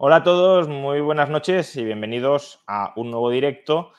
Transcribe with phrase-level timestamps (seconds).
[0.00, 3.90] Hola a todos, muy buenas noches y bienvenidos a un nuevo directo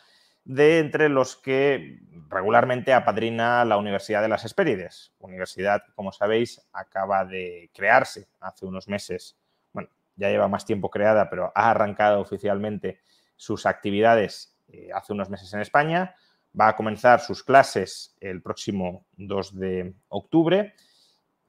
[0.46, 2.00] de entre los que
[2.30, 5.12] regularmente apadrina la Universidad de las Hespérides.
[5.20, 9.38] Universidad, como sabéis, acaba de crearse hace unos meses.
[9.74, 13.02] Bueno, ya lleva más tiempo creada, pero ha arrancado oficialmente
[13.36, 16.16] sus actividades eh, hace unos meses en España.
[16.58, 20.76] Va a comenzar sus clases el próximo 2 de octubre,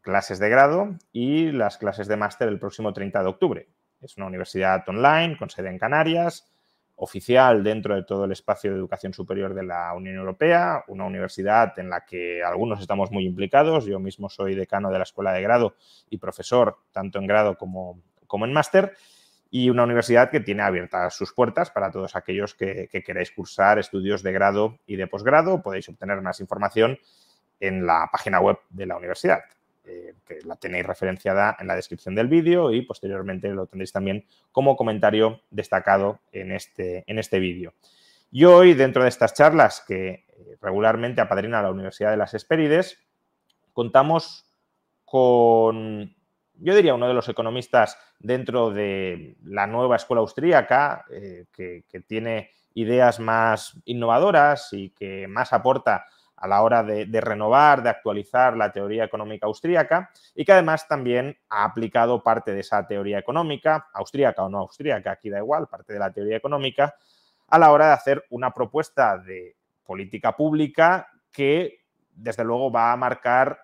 [0.01, 3.69] clases de grado, y las clases de máster el próximo 30 de octubre.
[4.01, 6.51] Es una universidad online con sede en Canarias,
[6.97, 11.79] oficial dentro de todo el espacio de educación superior de la Unión Europea, una universidad
[11.79, 13.87] en la que algunos estamos muy implicados.
[13.87, 15.77] Yo mismo soy decano de la Escuela de Grado
[16.11, 18.95] y profesor tanto en grado como, en máster
[19.51, 24.23] y una universidad que tiene abiertas sus puertas para todos aquellos que, queráis cursar estudios
[24.23, 25.63] de grado y de posgrado.
[25.63, 26.99] Podéis obtener más información
[27.59, 29.41] en la página web de la universidad,
[29.85, 34.25] eh, que la tenéis referenciada en la descripción del vídeo y posteriormente lo tendréis también
[34.53, 37.75] como comentario destacado en este, en este vídeo.
[38.31, 42.99] Y hoy, dentro de estas charlas que eh, regularmente apadrina la Universidad de las Hespérides,
[43.73, 44.47] contamos
[45.05, 46.15] con
[46.61, 52.51] yo diría, uno de los economistas dentro de la nueva escuela austríaca, eh, que, tiene
[52.75, 56.07] ideas más innovadoras y que más aporta
[56.41, 61.37] a la hora de, renovar, de actualizar la teoría económica austríaca y que además también
[61.51, 65.93] ha aplicado parte de esa teoría económica, austríaca o no austríaca, aquí da igual, parte
[65.93, 66.95] de la teoría económica,
[67.47, 69.55] a la hora de hacer una propuesta de
[69.85, 71.85] política pública que
[72.15, 73.61] desde luego va a marcar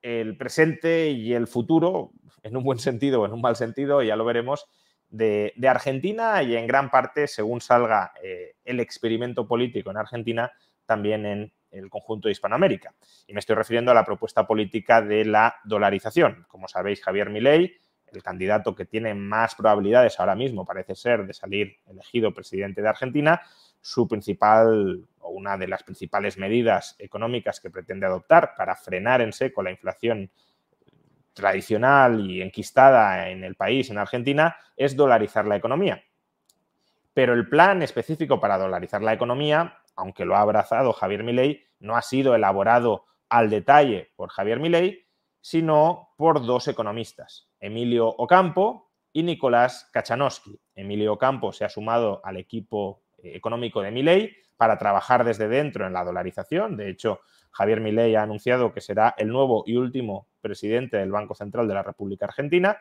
[0.00, 2.12] el presente y el futuro,
[2.44, 4.68] en un buen sentido o en un mal sentido, ya lo veremos,
[5.08, 10.52] de, Argentina y en gran parte, según salga eh, el experimento político en Argentina,
[10.86, 12.94] también en el conjunto de Hispanoamérica.
[13.26, 16.46] Y me estoy refiriendo a la propuesta política de la dolarización.
[16.48, 17.76] Como sabéis, Javier Milei,
[18.12, 22.88] el candidato que tiene más probabilidades ahora mismo, parece ser, de salir elegido presidente de
[22.88, 23.42] Argentina,
[23.80, 29.32] su principal o una de las principales medidas económicas que pretende adoptar para frenar en
[29.32, 30.30] seco la inflación
[31.32, 36.02] tradicional y enquistada en el país, en Argentina, es dolarizar la economía.
[37.14, 41.96] Pero el plan específico para dolarizar la economía, aunque lo ha abrazado Javier Milei, no
[41.96, 45.06] ha sido elaborado al detalle por Javier Milei,
[45.40, 50.60] sino por dos economistas, Emilio Ocampo y Nicolás Kachanowski.
[50.74, 55.86] Emilio Ocampo se ha sumado al equipo eh, económico de Milei para trabajar desde dentro
[55.86, 56.76] en la dolarización.
[56.76, 57.20] De hecho,
[57.50, 61.74] Javier Milei ha anunciado que será el nuevo y último presidente del Banco Central de
[61.74, 62.78] la República Argentina.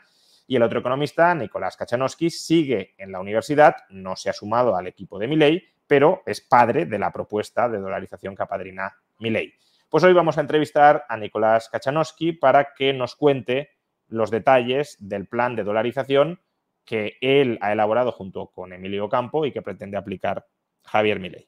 [0.48, 4.88] Y el otro economista, Nicolás Kachanowski, sigue en la universidad, no se ha sumado al
[4.88, 9.54] equipo de Milei, pero es padre de la propuesta de dolarización que apadrina Milei.
[9.90, 13.72] Pues hoy vamos a entrevistar a Nicolás Kachanowski para que nos cuente
[14.08, 16.40] los detalles del plan de dolarización
[16.86, 20.46] que él ha elaborado junto con Emilio Campo y que pretende aplicar
[20.86, 21.46] Javier Milei.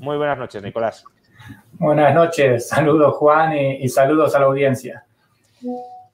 [0.00, 1.02] Muy buenas noches, Nicolás.
[1.72, 5.06] Buenas noches, saludos Juan y, saludos a la audiencia.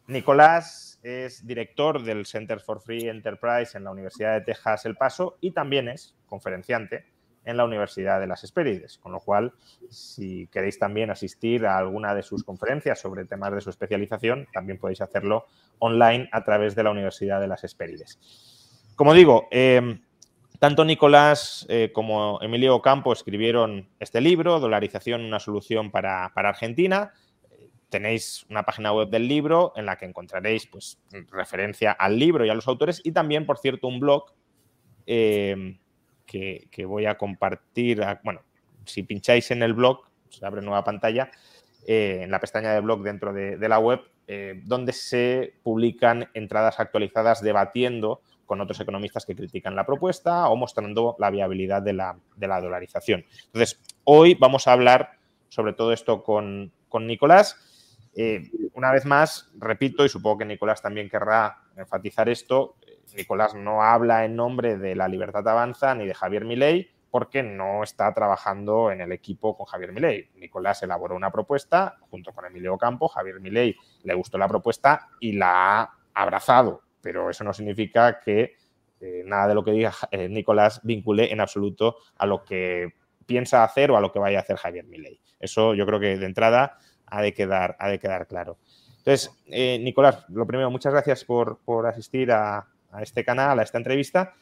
[0.07, 5.39] Nicolás es director del Center for Free Enterprise en la Universidad de Texas El Paso
[5.41, 7.13] y también es conferenciante
[7.44, 9.53] en la Universidad de las Hespérides, con lo cual,
[9.91, 14.78] si queréis también asistir a alguna de sus conferencias sobre temas de su especialización, también
[14.78, 15.47] podéis hacerlo
[15.78, 18.19] online a través de la Universidad de las Hespérides.
[18.97, 19.99] Como digo, eh,
[20.65, 27.12] tanto Nicolás eh, como Emilio Campo escribieron este libro, Dolarización, una solución para, Argentina.
[27.91, 30.99] Tenéis una página web del libro en la que encontraréis pues,
[31.31, 34.33] referencia al libro y a los autores y también, por cierto, un blog
[35.07, 35.77] eh,
[36.26, 38.03] que, voy a compartir.
[38.22, 38.42] bueno,
[38.84, 41.30] si pincháis en el blog, se abre nueva pantalla,
[41.86, 44.00] eh, en la pestaña de blog dentro de, de la web,
[44.65, 51.16] donde se publican entradas actualizadas debatiendo con otros economistas que critican la propuesta o mostrando
[51.18, 53.24] la viabilidad de la, dolarización.
[53.47, 55.18] Entonces, hoy vamos a hablar
[55.48, 57.56] sobre todo esto con, Nicolás.
[58.15, 62.76] Eh, una vez más, repito, y supongo que Nicolás también querrá enfatizar esto,
[63.15, 67.83] Nicolás no habla en nombre de la Libertad Avanza ni de Javier Milei, porque no
[67.83, 70.31] está trabajando en el equipo con Javier Milei.
[70.34, 75.33] Nicolás elaboró una propuesta junto con Emilio Campo, Javier Milei le gustó la propuesta y
[75.33, 78.57] la ha abrazado pero eso no significa que
[78.99, 82.95] eh, nada de lo que diga eh, Nicolás vincule en absoluto a lo que
[83.27, 85.21] piensa hacer o a lo que vaya a hacer Javier Milei.
[85.39, 88.57] Eso yo creo que de entrada ha de quedar, ha de quedar claro.
[88.99, 92.67] Entonces, eh, Nicolás, lo primero, muchas gracias por, asistir a,
[93.03, 94.35] este canal, a esta entrevista.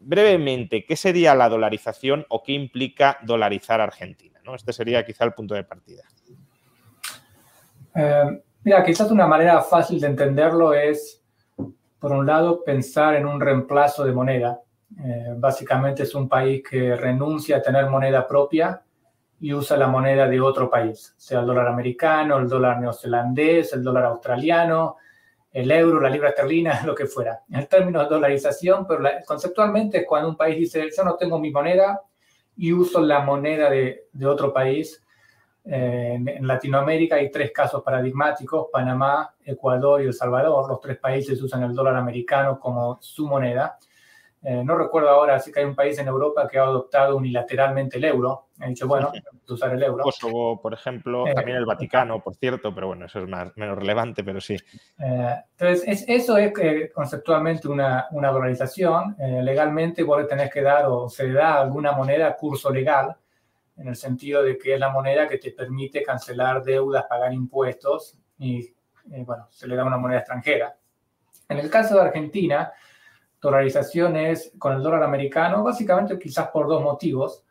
[0.00, 4.40] brevemente, ¿qué sería la dolarización o qué implica dolarizar Argentina?
[4.44, 4.54] ¿no?
[4.54, 6.02] Este sería quizá el punto de partida.
[8.64, 11.22] mira, quizás una manera fácil de entenderlo es
[12.02, 14.60] por un lado, pensar en un reemplazo de moneda.
[15.04, 18.82] Eh, básicamente es un país que renuncia a tener moneda propia
[19.38, 23.84] y usa la moneda de otro país, sea el dólar americano, el dólar neozelandés, el
[23.84, 24.96] dólar australiano,
[25.52, 27.42] el euro, la libra esterlina, lo que fuera.
[27.50, 31.50] En términos de dolarización, pero conceptualmente es cuando un país dice, yo no tengo mi
[31.50, 32.00] moneda
[32.56, 35.02] y uso la moneda de, de otro país
[35.64, 40.68] en, Latinoamérica hay tres casos paradigmáticos, Panamá, Ecuador y El Salvador.
[40.68, 43.78] Los tres países usan el dólar americano como su moneda.
[44.44, 47.98] Eh, no recuerdo ahora, sí que hay un país en Europa que ha adoptado unilateralmente
[47.98, 48.48] el euro.
[48.58, 49.12] Ha dicho, bueno,
[49.48, 50.02] usar el euro.
[50.02, 53.78] Kosovo, por ejemplo, eh, también el Vaticano, por cierto, pero bueno, eso es más, menos
[53.78, 54.56] relevante, pero sí.
[54.98, 56.52] Eh, entonces, eso es
[56.92, 59.16] conceptualmente una, una dolarización.
[59.18, 63.16] legalmente vos le tenés que dar o se le da alguna moneda curso legal
[63.76, 68.18] en el sentido de que es la moneda que te permite cancelar deudas, pagar impuestos
[68.38, 70.76] y, eh, bueno, se le da una moneda extranjera.
[71.48, 72.72] En el caso de Argentina,
[73.42, 77.44] dolarización es con el dólar americano, básicamente quizás por dos motivos.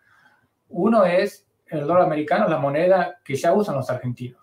[0.70, 4.42] Uno es el dólar americano, la moneda que ya usan los argentinos,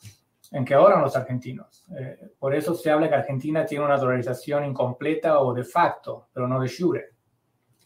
[0.53, 1.87] en que ahorran los argentinos.
[1.99, 6.47] Eh, por eso se habla que Argentina tiene una dolarización incompleta o de facto, pero
[6.47, 7.07] no de jure.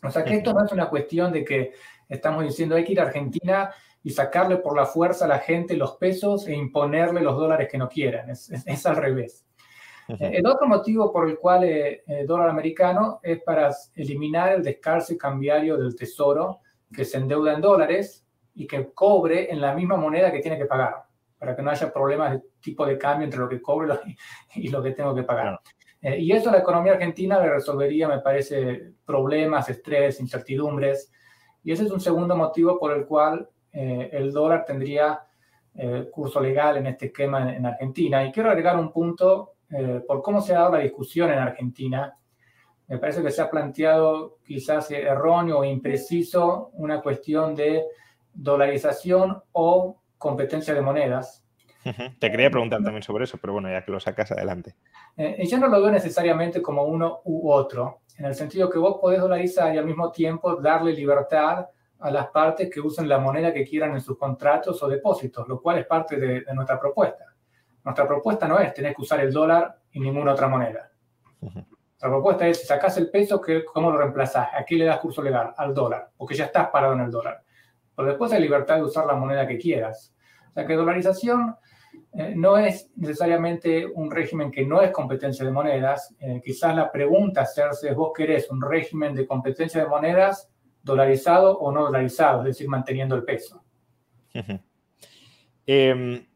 [0.02, 1.72] O sea que esto no es una cuestión de que
[2.08, 3.70] estamos diciendo hay que ir a Argentina
[4.02, 7.78] y sacarle por la fuerza a la gente los pesos e imponerle los dólares que
[7.78, 8.28] no quieran.
[8.30, 9.46] Es, al revés.
[10.08, 15.16] El otro motivo por el cual eh, el dólar americano es para eliminar el descalce
[15.16, 16.60] cambiario del tesoro
[16.92, 20.66] que se endeuda en dólares y que cobre en la misma moneda que tiene que
[20.66, 21.04] pagar,
[21.38, 23.88] para que no haya problemas de tipo de cambio entre lo que cobre
[24.54, 25.60] y lo que tengo que pagar.
[26.02, 31.12] Eh, y eso a la economía argentina le resolvería, me parece, problemas, estrés, incertidumbres.
[31.62, 35.20] Y ese es un segundo motivo por el cual eh, el dólar tendría
[35.74, 38.24] eh, curso legal en este esquema en, Argentina.
[38.26, 39.51] Y quiero agregar un punto
[40.06, 42.16] por cómo se ha dado la discusión en Argentina.
[42.88, 47.84] Me parece que se ha planteado quizás erróneo o impreciso una cuestión de
[48.34, 51.44] dolarización o competencia de monedas.
[52.18, 54.76] Te quería preguntar también sobre eso, pero bueno, ya que lo sacas adelante.
[55.16, 58.98] Eh, yo no lo veo necesariamente como uno u otro, en el sentido que vos
[59.00, 61.66] podés dolarizar y al mismo tiempo darle libertad
[61.98, 65.60] a las partes que usen la moneda que quieran en sus contratos o depósitos, lo
[65.60, 67.24] cual es parte de, nuestra propuesta.
[67.84, 70.90] Nuestra propuesta no es tener que usar el dólar y ninguna otra moneda.
[71.40, 73.40] Nuestra propuesta es, si sacás el peso,
[73.72, 74.48] ¿cómo lo reemplazás?
[74.54, 75.52] ¿A qué le das curso legal?
[75.56, 77.42] Al dólar, porque ya estás parado en el dólar.
[77.94, 80.14] Pero después hay libertad de usar la moneda que quieras.
[80.50, 81.56] O sea que dolarización
[82.14, 86.14] eh, no es necesariamente un régimen que no es competencia de monedas.
[86.20, 90.50] Eh, quizás la pregunta hacerse es, ¿vos querés un régimen de competencia de monedas
[90.82, 92.40] dolarizado o no dolarizado?
[92.40, 93.62] Es decir, manteniendo el peso.
[95.66, 96.26] eh,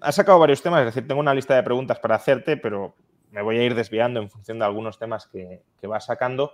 [0.00, 2.94] has sacado varios temas, es decir, tengo una lista de preguntas para hacerte, pero
[3.30, 6.52] me voy a ir desviando en función de algunos temas que, que vas sacando.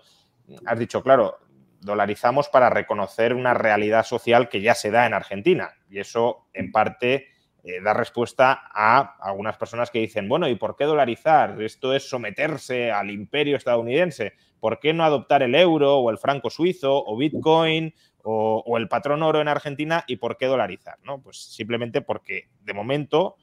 [0.65, 1.39] Has dicho, claro,
[1.81, 6.73] dolarizamos para reconocer una realidad social que ya se da en Argentina y eso en
[6.73, 7.29] parte
[7.65, 11.61] eh, da respuesta a algunas personas que dicen, bueno, ¿y por qué dolarizar?
[11.61, 14.35] Esto es someterse al imperio estadounidense.
[14.61, 17.93] ¿Por qué no adoptar el euro o el franco suizo o Bitcoin
[18.25, 20.99] o, el patrón oro en Argentina y por qué dolarizar?
[21.05, 21.21] ¿no?
[21.21, 23.37] Pues simplemente porque de momento,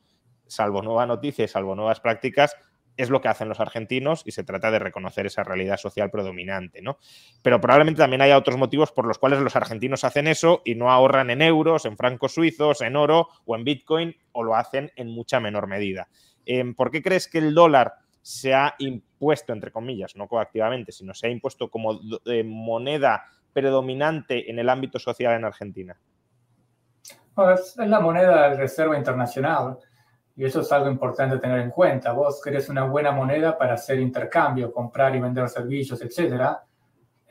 [0.47, 2.55] salvo nueva noticia y salvo nuevas prácticas,
[2.97, 6.81] es lo que hacen los argentinos y se trata de reconocer esa realidad social predominante,
[6.81, 6.97] ¿no?
[7.41, 10.91] Pero probablemente también haya otros motivos por los cuales los argentinos hacen eso y no
[10.91, 15.09] ahorran en euros, en francos suizos, en oro o en Bitcoin o lo hacen en
[15.09, 16.07] mucha menor medida.
[16.45, 21.13] Em, ¿Por qué crees que el dólar se ha impuesto, entre comillas, no coactivamente, sino
[21.13, 23.25] se ha impuesto como eh, moneda
[23.55, 25.97] predominante en el ámbito social en Argentina?
[27.53, 29.77] es la moneda de reserva internacional
[30.35, 32.11] y eso es algo importante tener en cuenta.
[32.11, 36.63] Vos querés una buena moneda para hacer intercambio, comprar y vender servicios, etcétera,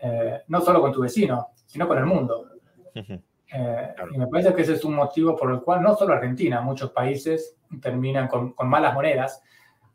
[0.00, 2.47] eh, no solo con tu vecino, sino con el mundo.
[2.95, 6.62] Eh, y me parece que ese es un motivo por el cual no solo Argentina,
[6.62, 9.43] muchos países terminan con, malas monedas,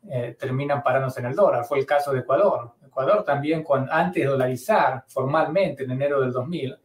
[0.08, 1.64] eh, terminan parándose en el dólar.
[1.64, 2.74] Fue el caso de Ecuador.
[2.90, 6.76] Ecuador también, cuando, antes de dolarizar formalmente en enero del 2000,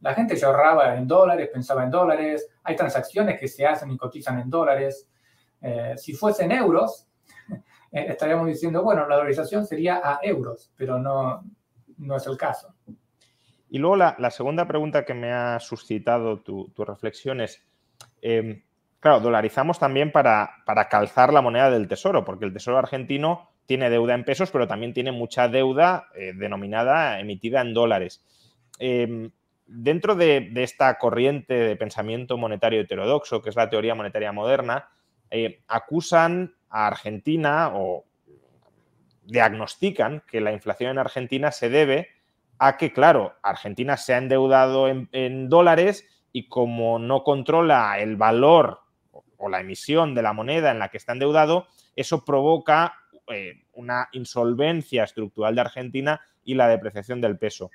[0.00, 3.96] la gente se ahorraba en dólares, pensaba en dólares, hay transacciones que se hacen y
[3.96, 5.08] cotizan en dólares.
[5.62, 7.08] Eh, si fuesen euros,
[7.92, 11.42] eh, estaríamos diciendo, bueno, la dolarización sería a euros, pero no,
[11.98, 12.74] no es el caso.
[13.68, 17.64] Y luego la, segunda pregunta que me ha suscitado tu, reflexión es,
[18.20, 18.62] em,
[19.00, 23.90] claro, dolarizamos también para, para, calzar la moneda del tesoro, porque el tesoro argentino tiene
[23.90, 28.24] deuda en pesos, pero también tiene mucha deuda eh, denominada, emitida en dólares.
[28.78, 29.30] Em,
[29.66, 34.88] dentro de, esta corriente de pensamiento monetario heterodoxo, que es la teoría monetaria moderna,
[35.30, 38.04] eh, acusan a Argentina o
[39.24, 42.08] diagnostican que la inflación en Argentina se debe
[42.58, 48.80] a que, claro, Argentina se ha endeudado en, dólares y como no controla el valor
[49.36, 52.94] o la emisión de la moneda en la que está endeudado, eso provoca
[53.28, 57.70] eh, una insolvencia estructural de Argentina y la depreciación del peso.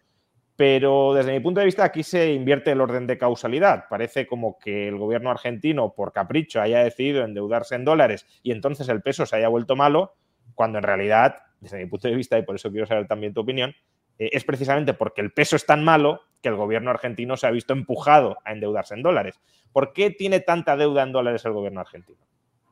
[0.55, 3.85] Pero desde mi punto de vista aquí se invierte el orden de causalidad.
[3.89, 8.87] Parece como que el gobierno argentino, por capricho, haya decidido endeudarse en dólares y entonces
[8.89, 10.13] el peso se haya vuelto malo,
[10.53, 13.41] cuando en realidad, desde mi punto de vista, y por eso quiero saber también tu
[13.41, 13.73] opinión,
[14.19, 17.51] eh, es precisamente porque el peso es tan malo que el gobierno argentino se ha
[17.51, 19.39] visto empujado a endeudarse en dólares.
[19.71, 22.19] ¿Por qué tiene tanta deuda en dólares el gobierno argentino?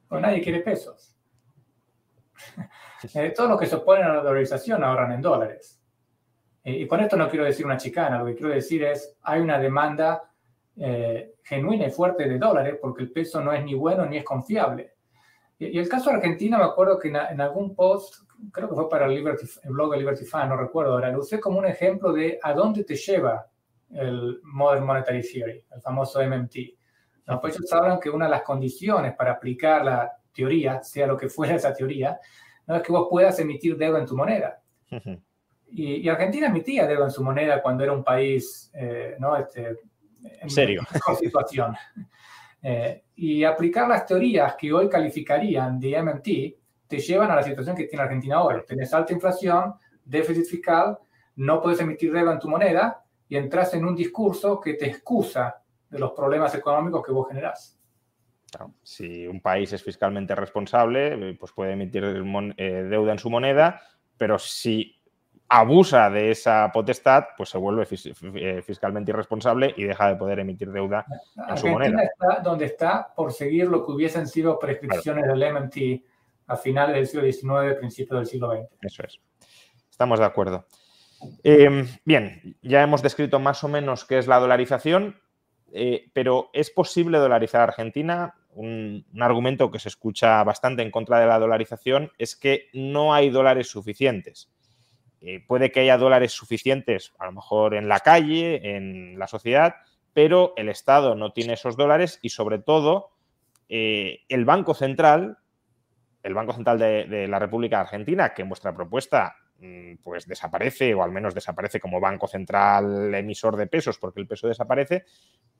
[0.08, 1.09] Pues nadie quiere pesos.
[3.14, 5.80] Eh, todo lo que se opone a la dolarización ahorran en dólares.
[6.64, 9.42] Eh, y con esto no quiero decir una chicana, lo que quiero decir es, hay
[9.42, 10.30] una demanda
[10.76, 14.24] eh, genuina y fuerte de dólares porque el peso no es ni bueno ni es
[14.24, 14.94] confiable.
[15.58, 19.06] Y, el caso de Argentina, me acuerdo que en, algún post, creo que fue para
[19.08, 19.24] el,
[19.66, 22.84] blog de Liberty Fan, no recuerdo ahora, lo usé como un ejemplo de a dónde
[22.84, 23.46] te lleva
[23.92, 26.56] el Modern Monetary Theory, el famoso MMT.
[27.28, 27.42] ¿no?
[27.42, 31.30] Pues ellos hablan que una de las condiciones para aplicar la teoría, sea lo que
[31.30, 32.20] fuera esa teoría,
[32.68, 34.62] no es que vos puedas emitir deuda en tu moneda.
[35.72, 39.36] y, Argentina emitía deuda en su moneda cuando era un país, eh, ¿no?
[39.36, 39.78] Este,
[40.24, 40.82] en serio.
[41.20, 41.76] situación.
[42.62, 47.74] Eh, y aplicar las teorías que hoy calificarían de MMT te llevan a la situación
[47.74, 48.56] que tiene Argentina hoy.
[48.68, 50.98] Tienes alta inflación, déficit fiscal,
[51.38, 55.62] no puedes emitir deuda en tu moneda y entras en un discurso que te excusa
[55.90, 57.79] de los problemas económicos que vos generás.
[58.84, 63.82] Si un país es fiscalmente responsable, eh, pues puede emitir eh, deuda en su moneda,
[64.18, 65.00] pero si
[65.50, 67.88] abusa de esa potestad, pues se vuelve
[68.36, 71.06] eh, fiscalmente irresponsable y deja de poder emitir deuda
[71.48, 72.04] en su moneda.
[72.04, 76.04] está donde está por seguir lo que hubiesen sido prescripciones del MMT
[76.48, 78.70] a finales del siglo XIX, principios del siglo XX.
[78.82, 79.20] Eso es.
[79.90, 80.66] Estamos de acuerdo.
[81.44, 85.20] Em, bien, ya hemos descrito más o menos qué es la dolarización,
[85.74, 88.36] eh, pero ¿es posible dolarizar Argentina?
[88.54, 93.30] Un, argumento que se escucha bastante en contra de la dolarización es que no hay
[93.30, 94.52] dólares suficientes.
[95.22, 99.76] Eh, puede que haya dólares suficientes, a lo mejor en la calle, en la sociedad,
[100.14, 103.12] pero el Estado no tiene esos dólares y sobre todo
[103.68, 105.38] eh, el Banco Central,
[106.24, 111.04] el Banco Central de, la República Argentina, que en vuestra propuesta mm, pues desaparece o
[111.04, 115.06] al menos desaparece como Banco Central emisor de pesos porque el peso desaparece,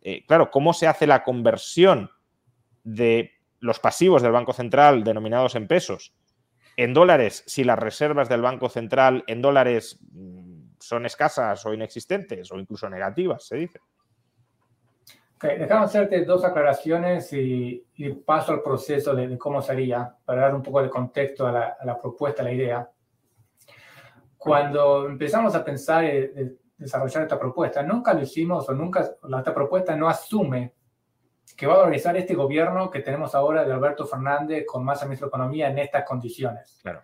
[0.02, 2.10] eh, claro, ¿cómo se hace la conversión
[2.96, 6.14] de los pasivos del Banco Central denominados en pesos
[6.80, 12.50] en dólares si las reservas del Banco Central en dólares mm, son escasas o inexistentes
[12.54, 13.82] o incluso negativas, se dice.
[15.36, 17.86] Okay, déjame hacerte dos aclaraciones y,
[18.26, 22.44] paso al proceso de, cómo sería, para dar un poco de contexto a la, propuesta,
[22.44, 22.90] a la idea.
[24.38, 29.98] Cuando empezamos a pensar y desarrollar esta propuesta, nunca lo hicimos o nunca, esta propuesta
[29.98, 30.76] no asume
[31.54, 35.28] que va a organizar este gobierno que tenemos ahora de Alberto Fernández con más ministro
[35.28, 36.80] de Economía en estas condiciones.
[36.82, 37.02] Claro.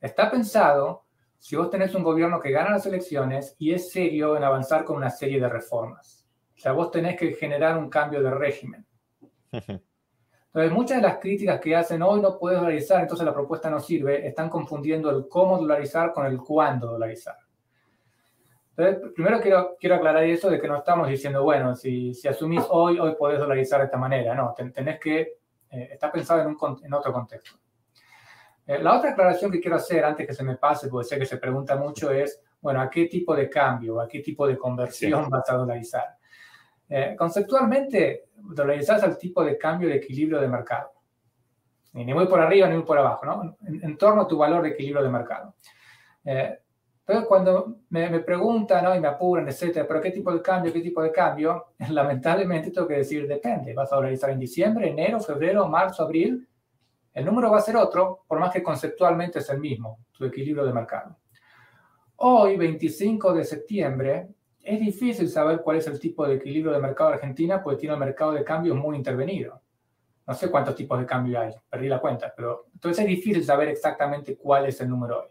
[0.00, 1.04] Está pensado
[1.38, 4.96] si vos tenés un gobierno que gana las elecciones y es serio en avanzar con
[4.96, 6.26] una serie de reformas.
[6.56, 8.86] O sea, vos tenés que generar un cambio de régimen.
[9.52, 13.78] Entonces, muchas de las críticas que hacen hoy no puedes dolarizar, entonces la propuesta no
[13.78, 17.36] sirve, están confundiendo el cómo dolarizar con el cuándo dolarizar
[19.14, 22.98] primero quiero, quiero aclarar eso de que no estamos diciendo, bueno, si, si asumís hoy,
[22.98, 24.34] hoy podés dolarizar de esta manera.
[24.34, 25.20] No, tenés que,
[25.70, 27.58] eh, está pensado en, un, en otro contexto.
[28.66, 31.26] Eh, la otra aclaración que quiero hacer antes que se me pase, porque sé que
[31.26, 35.28] se pregunta mucho, es, bueno, ¿a qué tipo de cambio, a qué tipo de conversión
[35.28, 36.16] vas a dolarizar?
[36.88, 40.92] Eh, conceptualmente, dolarizás al tipo de cambio de equilibrio de mercado.
[41.92, 43.56] Ni muy por arriba ni muy por abajo, ¿no?
[43.66, 45.54] En, torno a tu valor de equilibrio de mercado.
[46.24, 46.60] Eh,
[47.10, 50.80] entonces, cuando me, me, preguntan y me apuran, etcétera, pero qué tipo de cambio, qué
[50.80, 53.74] tipo de cambio, lamentablemente tengo que decir depende.
[53.74, 56.46] Vas a realizar en diciembre, enero, febrero, marzo, abril.
[57.12, 60.64] El número va a ser otro, por más que conceptualmente es el mismo, tu equilibrio
[60.64, 61.16] de mercado.
[62.14, 64.28] Hoy, 25 de septiembre,
[64.62, 67.94] es difícil saber cuál es el tipo de equilibrio de mercado de Argentina porque tiene
[67.94, 69.60] un mercado de cambio muy intervenido.
[70.28, 73.68] no sé cuántos tipos de cambio hay, perdí la cuenta, pero entonces es difícil saber
[73.68, 75.28] exactamente cuál es el número hoy.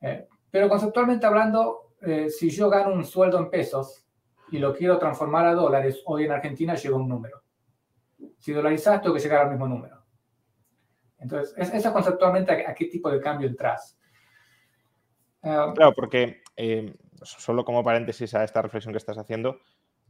[0.00, 4.06] Eh, pero conceptualmente hablando, eh, si yo gano un sueldo en pesos
[4.50, 7.42] y lo quiero transformar a dólares, hoy en Argentina llega un número.
[8.38, 10.04] Si dolarizas, tengo que llegar al mismo número.
[11.18, 13.98] Entonces, esa es conceptualmente a, qué tipo de cambio entras.
[15.42, 16.42] Ah, claro, porque
[17.22, 19.60] solo como paréntesis a esta reflexión que estás haciendo,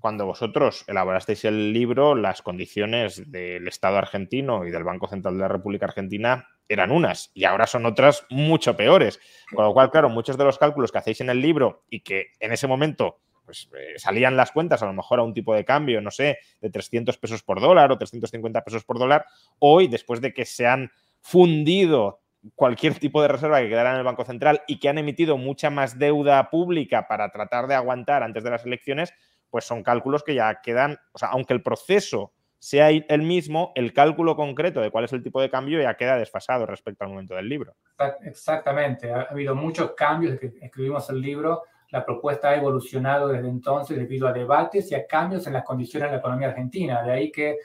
[0.00, 5.40] cuando vosotros elaborasteis el libro, las condiciones del Estado argentino y del Banco Central de
[5.40, 9.20] la República Argentina eran unas y ahora son otras mucho peores.
[9.54, 12.28] Con lo cual, claro, muchos de los cálculos que hacéis en el libro y que
[12.40, 15.64] en ese momento pues, eh, salían las cuentas a lo mejor a un tipo de
[15.64, 19.26] cambio, no sé, de 300 pesos por dólar o 350 pesos por dólar,
[19.58, 20.90] hoy, después de que se han
[21.20, 22.20] fundido
[22.54, 25.68] cualquier tipo de reserva que quedara en el Banco Central y que han emitido mucha
[25.68, 29.12] más deuda pública para tratar de aguantar antes de las elecciones,
[29.50, 33.92] pues son cálculos que ya quedan, o sea, aunque el proceso sea el mismo, el
[33.94, 37.34] cálculo concreto de cuál es el tipo de cambio ya queda desfasado respecto al momento
[37.34, 37.74] del libro.
[38.22, 43.48] Exactamente, ha habido muchos cambios desde que escribimos el libro, la propuesta ha evolucionado desde
[43.48, 47.12] entonces debido a debates y a cambios en las condiciones de la economía argentina, de
[47.12, 47.56] ahí que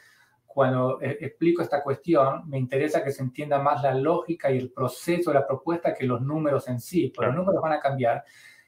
[0.56, 4.72] cuando eh, explico esta cuestión, me interesa que se entienda más la lógica y el
[4.72, 8.24] proceso de la propuesta que los números en sí, porque los números van a cambiar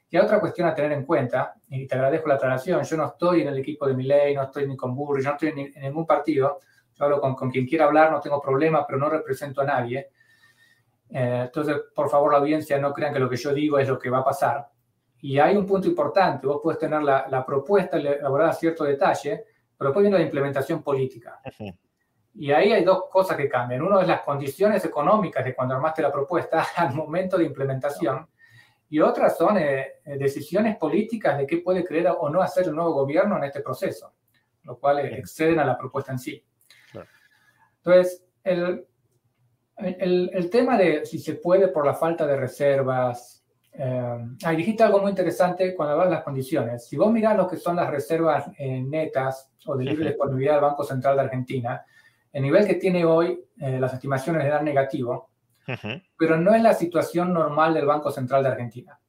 [0.09, 3.41] y otra cuestión a tener en cuenta, y te agradezco la aclaración, yo no estoy
[3.41, 6.61] en el equipo de ley, no estoy ni con Burri, no estoy en ningún partido,
[6.93, 10.09] yo hablo con, con, quien quiera hablar, no tengo problema, pero no represento a nadie.
[11.09, 13.99] Eh, entonces, por favor, la audiencia no crean que lo que yo digo es lo
[13.99, 14.67] que va a pasar.
[15.19, 19.43] Y hay un punto importante, vos puedes tener la, la propuesta elaborada a cierto detalle,
[19.77, 21.39] pero después viene la implementación política.
[22.33, 23.81] Y ahí hay dos cosas que cambian.
[23.81, 28.27] Uno es las condiciones económicas de cuando armaste la propuesta al momento de implementación
[28.89, 32.75] y otras son eh, eh, decisiones políticas de qué puede creer o no hacer el
[32.75, 34.13] nuevo gobierno en este proceso,
[34.63, 36.43] lo cual exceden a la propuesta en sí.
[37.77, 38.85] Entonces, el,
[39.77, 44.83] el, el, tema de si se puede por la falta de reservas, eh, ahí dijiste
[44.83, 46.87] algo muy interesante cuando hablas de las condiciones.
[46.87, 50.63] Si vos mirás lo que son las reservas eh, netas o de libre disponibilidad del
[50.63, 51.85] Banco Central de Argentina,
[52.33, 55.29] el nivel que tiene hoy, las estimaciones le dan negativo,
[56.17, 58.99] pero no es la situación normal del Banco Central de Argentina.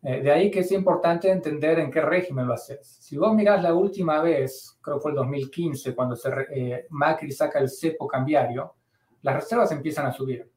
[0.00, 2.86] Eh, de ahí que es importante entender en qué régimen lo haces.
[2.86, 7.32] Si vos mirás la última vez, creo que fue el 2015, cuando se, eh, Macri
[7.32, 8.76] saca el cepo cambiario,
[9.22, 10.48] las reservas empiezan a subir.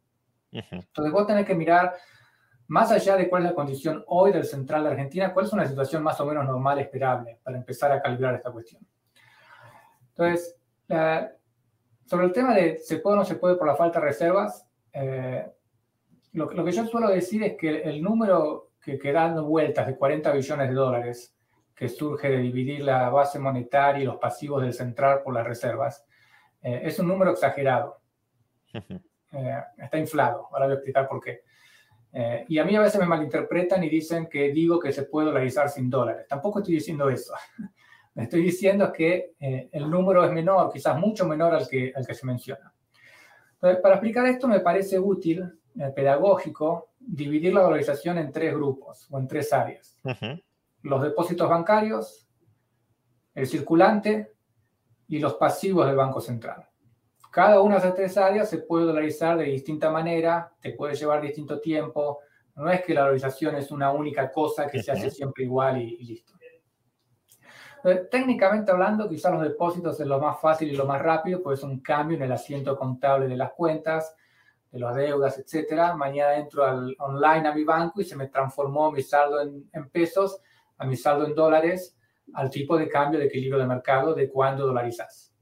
[0.52, 1.96] Entonces vos tenés que mirar,
[2.68, 5.66] más allá de cuál es la condición hoy del Central de Argentina, cuál es una
[5.66, 8.86] situación más o menos normal, esperable, para empezar a calibrar esta cuestión.
[10.10, 10.58] Entonces,
[12.06, 14.68] sobre el tema de se puede o no se puede por la falta de reservas,
[14.94, 15.46] eh,
[16.34, 20.32] lo, que yo suelo decir es que el número que, queda dando vueltas de 40
[20.32, 21.36] billones de dólares,
[21.76, 26.06] que surge de dividir la base monetaria y los pasivos del central por las reservas,
[26.62, 28.02] eh, es un número exagerado.
[28.74, 30.48] Eh, está inflado.
[30.52, 31.44] Ahora voy a explicar por qué.
[32.48, 35.70] y a mí a veces me malinterpretan y dicen que digo que se puede dolarizar
[35.70, 36.28] sin dólares.
[36.28, 37.34] Tampoco estoy diciendo eso.
[38.16, 42.26] estoy diciendo que el número es menor, quizás mucho menor al que, al que se
[42.26, 42.74] menciona
[43.62, 45.44] para explicar esto me parece útil,
[45.80, 50.00] eh, pedagógico, dividir la valorización en tres grupos o en tres áreas.
[50.82, 52.28] Los depósitos bancarios,
[53.36, 54.34] el circulante
[55.08, 56.68] y los pasivos del Banco Central.
[57.32, 61.22] Cada una de esas tres áreas se puede dolarizar de distinta manera, te puede llevar
[61.22, 62.20] distinto tiempo.
[62.56, 65.98] No es que la valorización es una única cosa que se hace siempre igual y
[66.04, 66.34] listo.
[68.10, 71.64] Técnicamente hablando, quizás los depósitos es lo más fácil y lo más rápido, pues es
[71.64, 74.16] un cambio en el asiento contable de las cuentas,
[74.72, 75.96] de las deudas, etcétera.
[75.96, 80.40] Mañana entro al, online a mi banco y se me transformó mi saldo en, pesos
[80.78, 81.98] a mi saldo en dólares
[82.34, 85.34] al tipo de cambio de equilibrio de mercado de cuando dolarizas.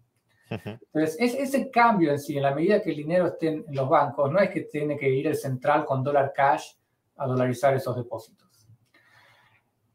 [0.49, 3.87] Entonces, es, ese cambio en sí, en la medida que el dinero esté en los
[3.87, 6.71] bancos, no es que tiene que ir el central con dólar cash
[7.17, 8.48] a dolarizar esos depósitos.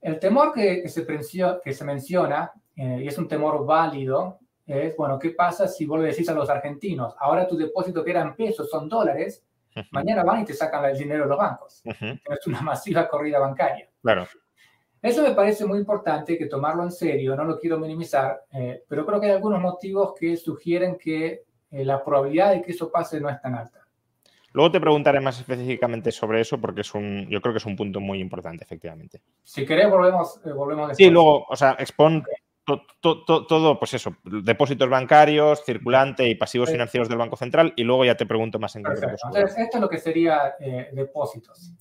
[0.04, 5.18] El temor que, se, que se, menciona, eh, y es un temor válido, es, bueno,
[5.18, 8.68] ¿qué pasa si vos le decís a los argentinos, ahora tu depósito que eran pesos
[8.68, 9.42] son dólares,
[9.92, 11.82] mañana van y te sacan el dinero de los bancos?
[11.84, 13.88] Es una masiva corrida bancaria.
[14.02, 14.26] Claro.
[15.00, 19.06] Eso me parece muy importante que tomarlo en serio, no lo quiero minimizar, eh, pero
[19.06, 23.18] creo que hay algunos motivos que sugieren que eh, la probabilidad de que eso pase
[23.20, 23.83] no es tan alta.
[24.54, 27.74] Luego te preguntaré más específicamente sobre eso porque es un, yo creo que es un
[27.74, 29.20] punto muy importante, efectivamente.
[29.42, 32.24] Si querés, volvemos, eh, volvemos Sí, luego, o sea, expon
[33.00, 38.16] todo, pues eso, depósitos bancarios, circulante y pasivos financieros del Banco Central y luego ya
[38.16, 39.16] te pregunto más en concreto.
[39.26, 41.74] Entonces, esto es lo que sería eh, depósitos.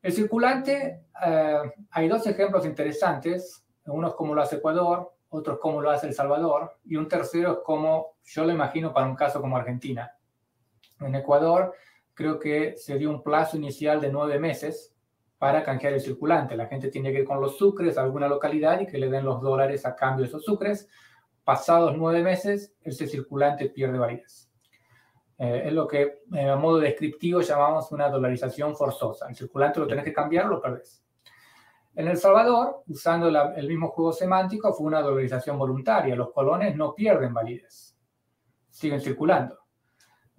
[0.00, 3.66] El circulante, eh, hay dos ejemplos interesantes.
[3.86, 7.08] Uno es como lo hace Ecuador, otro es cómo lo hace El Salvador y un
[7.08, 10.14] tercero es cómo yo lo imagino para un caso como Argentina.
[11.00, 11.74] En Ecuador
[12.14, 14.94] creo que se dio un plazo inicial de nueve meses
[15.38, 16.56] para canjear el circulante.
[16.56, 19.24] La gente tiene que ir con los sucres a alguna localidad y que le den
[19.24, 20.88] los dólares a cambio de esos sucres.
[21.44, 24.50] Pasados nueve meses, ese circulante pierde validez.
[25.38, 29.26] Eh, es lo que eh, a modo descriptivo llamamos una dolarización forzosa.
[29.28, 31.02] El circulante lo tenés que cambiar, lo perdés.
[31.94, 36.14] En El Salvador, usando el mismo juego semántico, fue una dolarización voluntaria.
[36.14, 37.96] Los colones no pierden validez,
[38.68, 39.59] siguen circulando.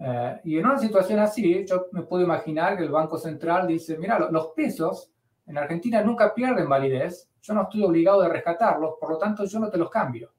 [0.04, 3.98] Eh, y en una situación así, yo me puedo imaginar que el Banco Central dice,
[4.00, 5.12] mira, los pesos
[5.46, 9.60] en Argentina nunca pierden validez, yo no estoy obligado a rescatarlos, por lo tanto yo
[9.60, 10.34] no te los cambio.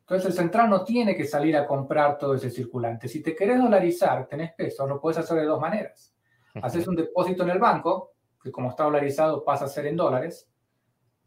[0.00, 3.08] Entonces el central no tiene que salir a comprar todo ese circulante.
[3.08, 6.14] Si te querés dolarizar, tenés pesos, lo puedes hacer de dos maneras.
[6.62, 10.48] Haces un depósito en el banco, que como está dolarizado pasa a ser en dólares,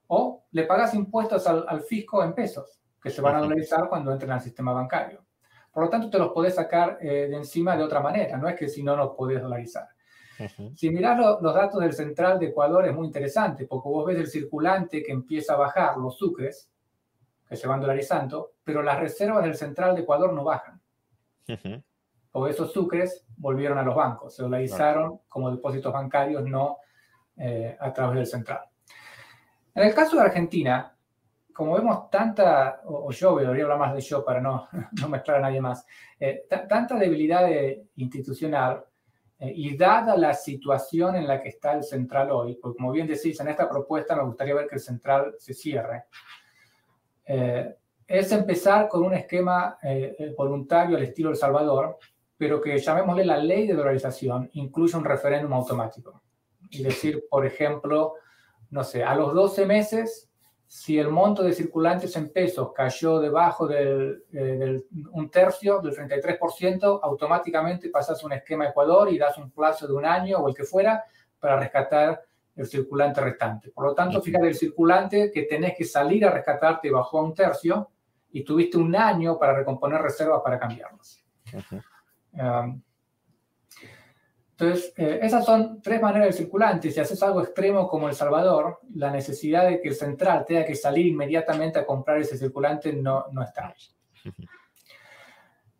[0.07, 4.11] o le pagas impuestos al, al fisco en pesos, que se van a dolarizar cuando
[4.11, 5.28] entren al sistema bancario.
[5.71, 8.55] Por lo tanto, te los podés sacar eh, de encima de otra manera, no es
[8.55, 9.87] que si no los podés dolarizar.
[10.73, 14.27] Si mirás los datos del central de Ecuador es muy interesante, porque vos ves el
[14.27, 16.71] circulante que empieza a bajar, los sucres,
[17.45, 20.79] que se van dolarizando, pero las reservas del central de Ecuador no bajan.
[22.31, 26.77] Porque esos sucres volvieron a los bancos, se dolarizaron como depósitos bancarios, no
[27.35, 28.61] eh, a través del central.
[29.75, 30.95] En el caso de Argentina,
[31.59, 35.41] como vemos tanta, o, yo debería hablar más de yo para no, no mezclar a
[35.41, 35.85] nadie más,
[36.17, 37.49] eh, tanta debilidad
[37.97, 38.85] institucional
[39.37, 43.07] eh, y dada la situación en la que está el central hoy, porque como bien
[43.07, 46.05] decís, en esta propuesta me gustaría ver que el central se cierre,
[47.25, 47.75] eh,
[48.07, 49.77] es empezar con un esquema
[50.37, 51.97] voluntario al estilo El Salvador,
[52.37, 56.23] pero que llamémosle la ley de dolarización, incluye un referéndum automático.
[56.71, 58.15] Y decir, por ejemplo,
[58.71, 60.28] no sé, a los 12 meses
[60.69, 66.99] si el monto de circulantes en pesos cayó debajo del, eh, un tercio, del 33%,
[67.01, 70.65] automáticamente pasas un esquema Ecuador y das un plazo de un año o el que
[70.65, 71.03] fuera
[71.39, 72.21] para rescatar
[72.55, 73.71] el circulante restante.
[73.71, 77.33] Por lo tanto, fíjate, el circulante que tenés que salir a rescatarte bajó a un
[77.33, 77.89] tercio
[78.31, 81.25] y tuviste un año para recomponer reservas para cambiarlos.
[84.59, 86.91] Entonces, eh, esas son tres maneras de circulante.
[86.91, 90.75] Si haces algo extremo como El Salvador, la necesidad de que el central tenga que
[90.75, 93.73] salir inmediatamente a comprar ese circulante no, no está.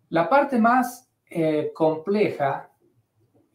[0.08, 2.72] La parte más eh, compleja,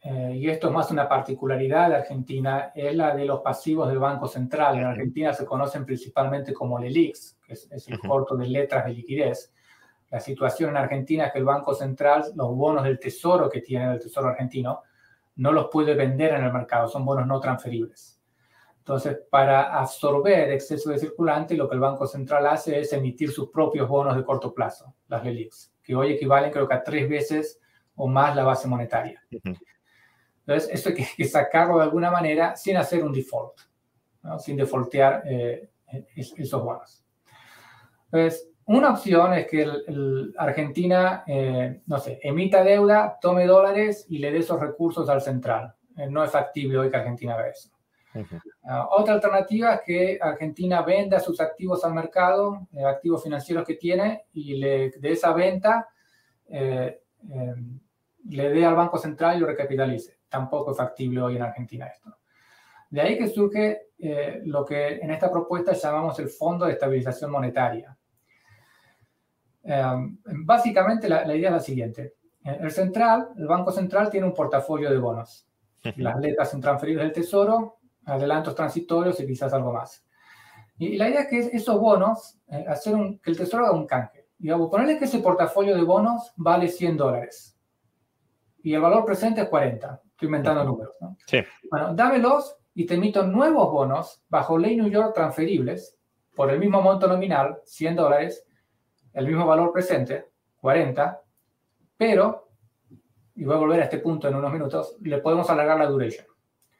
[0.02, 4.00] eh, y esto es más una particularidad de Argentina, es la de los pasivos del
[4.00, 4.76] Banco Central.
[4.76, 8.92] En Argentina se conocen principalmente como LELIX, que es, es el corto de letras de
[8.92, 9.54] liquidez.
[10.10, 13.90] La situación en Argentina es que el Banco Central, los bonos del Tesoro que tiene
[13.90, 14.82] el Tesoro argentino,
[15.36, 18.20] no los puede vender en el mercado, son bonos no transferibles.
[18.78, 23.48] Entonces, para absorber exceso de circulante, lo que el Banco Central hace es emitir sus
[23.48, 27.60] propios bonos de corto plazo, las LELIX, que hoy equivalen creo que a tres veces
[27.94, 29.22] o más la base monetaria.
[29.30, 33.58] Entonces, esto hay que, sacarlo de alguna manera sin hacer un default,
[34.38, 35.70] sin defaultear eh,
[36.14, 37.02] esos bonos.
[38.12, 44.18] Entonces, una opción es que el, Argentina, eh, no sé, emita deuda, tome dólares y
[44.18, 45.74] le dé esos recursos al central.
[45.96, 47.70] Eh, no es factible hoy que Argentina haga eso.
[48.62, 53.74] Ah, otra alternativa es que Argentina venda sus activos al mercado, eh, activos financieros que
[53.74, 55.88] tiene, y le, de esa venta
[56.48, 60.18] le dé al Banco Central y lo recapitalice.
[60.28, 62.16] Tampoco es factible hoy en Argentina esto.
[62.88, 63.88] De ahí que surge
[64.44, 67.96] lo que en esta propuesta llamamos el Fondo de Estabilización Monetaria Em,
[70.44, 72.14] básicamente la, idea es la siguiente.
[72.42, 75.46] El central, el Banco Central tiene un portafolio de bonos.
[75.96, 80.04] Las letras son transferibles del Tesoro, adelantos transitorios y quizás algo más.
[80.78, 83.86] Y, la idea es que esos bonos, eh, hacer un, que el Tesoro haga un
[83.86, 84.26] canje.
[84.36, 87.58] Digamos, ponerle que ese portafolio de bonos vale 100 dólares.
[88.62, 90.02] Y el valor presente es 40.
[90.10, 90.94] Estoy inventando números.
[91.00, 91.16] ¿no?
[91.26, 91.38] Sí.
[91.70, 95.96] Bueno, dámelos y te emito nuevos bonos bajo ley New York transferibles
[96.34, 98.44] por el mismo monto nominal, 100 dólares,
[99.14, 100.26] el mismo valor presente,
[100.60, 101.22] 40,
[101.96, 102.48] pero,
[103.34, 106.26] y voy a volver a este punto en unos minutos, le podemos alargar la duration.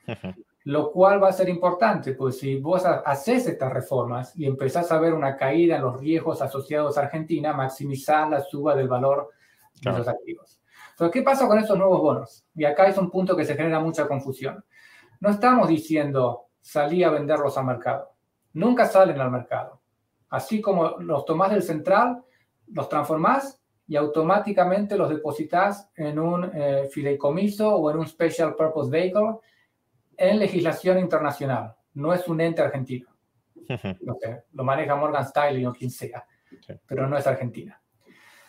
[0.64, 4.98] Lo cual va a ser importante, pues si vos haces estas reformas y empezás a
[4.98, 9.30] ver una caída en los riesgos asociados a Argentina, maximizar la suba del valor
[9.82, 10.58] de los activos.
[10.92, 12.46] Entonces, ¿qué pasa con esos nuevos bonos?
[12.54, 14.64] Y acá es un punto que se genera mucha confusión.
[15.20, 18.14] No estamos diciendo salí a venderlos al mercado.
[18.54, 19.82] Nunca salen al mercado.
[20.34, 22.24] Así como los tomás del central,
[22.72, 28.90] los transformás y automáticamente los depositas en un eh, fideicomiso o en un Special Purpose
[28.90, 29.36] Vehicle
[30.16, 31.76] en legislación internacional.
[31.92, 33.14] No es un ente argentino.
[34.54, 36.26] Lo maneja Morgan Stanley o quien sea,
[36.84, 37.80] pero no es Argentina.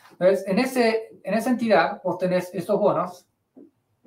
[0.10, 3.28] Entonces, en, ese, en esa entidad vos tenés estos bonos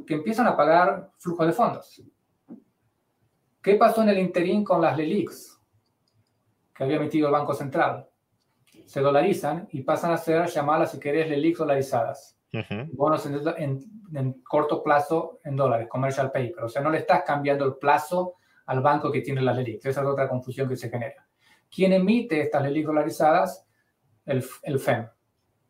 [0.05, 2.03] que empiezan a pagar flujo de fondos.
[3.63, 5.58] ¿Qué pasó en el interín con las LELIX
[6.79, 8.09] que había emitido el Banco Central?
[8.87, 12.39] Se dolarizan y pasan a ser llamadas, si querés, LELIX dolarizadas.
[12.93, 16.65] Bonos en, corto plazo en dólares, commercial paper.
[16.65, 18.37] O sea, no le estás cambiando el plazo
[18.67, 19.85] al banco que tiene las LELIX.
[19.85, 21.27] Esa es otra confusión que se genera.
[21.69, 23.67] ¿Quién emite estas LELIX dolarizadas?
[24.25, 25.09] El, el FEM.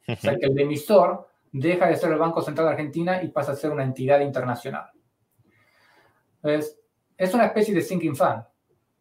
[0.07, 3.53] O sea, que el emisor deja de ser el Banco Central de Argentina y pasa
[3.53, 4.91] a ser una entidad internacional.
[6.43, 6.79] Entonces,
[7.17, 8.45] es una especie de sinking fund.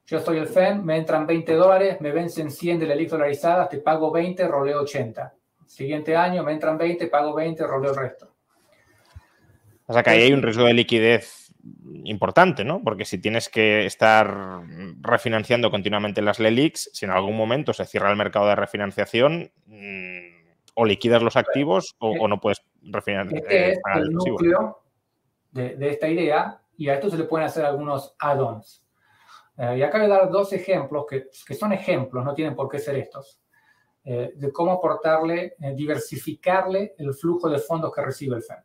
[0.07, 3.67] Yo soy el FEM, me entran 20 dólares, me vencen 100 de la elix dolarizada,
[3.67, 5.33] te pago 20, roleo 80.
[5.65, 8.33] Siguiente año me entran 20, pago 20, roleo el resto.
[9.85, 11.53] O sea que ahí hay un riesgo de liquidez
[12.05, 12.81] importante, ¿no?
[12.81, 14.61] Porque si tienes que estar
[15.01, 20.37] refinanciando continuamente las LELIX, si en algún momento se cierra el mercado de refinanciación, mm,
[20.79, 23.41] o liquidas los activos o, no puedes refinanciar.
[23.41, 24.79] Este es el núcleo
[25.51, 28.86] de, esta idea y a esto se le pueden hacer algunos add-ons.
[29.57, 32.69] Eh, y acá voy a dar dos ejemplos que, que, son ejemplos, no tienen por
[32.69, 33.41] qué ser estos,
[34.03, 38.59] eh, de cómo aportarle, eh, diversificarle el flujo de fondos que recibe el FEM.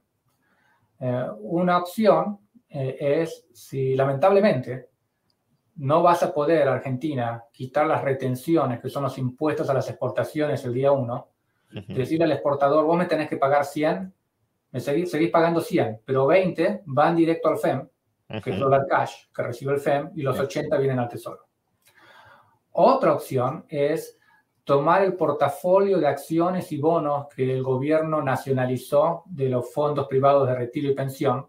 [1.41, 4.89] una opción es si lamentablemente
[5.77, 10.65] no vas a poder, Argentina, quitar las retenciones, que son los impuestos a las exportaciones
[10.65, 11.29] el día 1,
[11.89, 14.15] decirle al exportador, vos me tenés que pagar 100,
[14.71, 17.89] me seguís, seguís, pagando 100, pero 20 van directo al FEM,
[18.41, 21.47] que es dólar cash, que recibe el FEM, y los 80 vienen al tesoro.
[22.73, 24.19] Otra opción es
[24.65, 30.49] tomar el portafolio de acciones y bonos que el gobierno nacionalizó de los fondos privados
[30.49, 31.49] de retiro y pensión,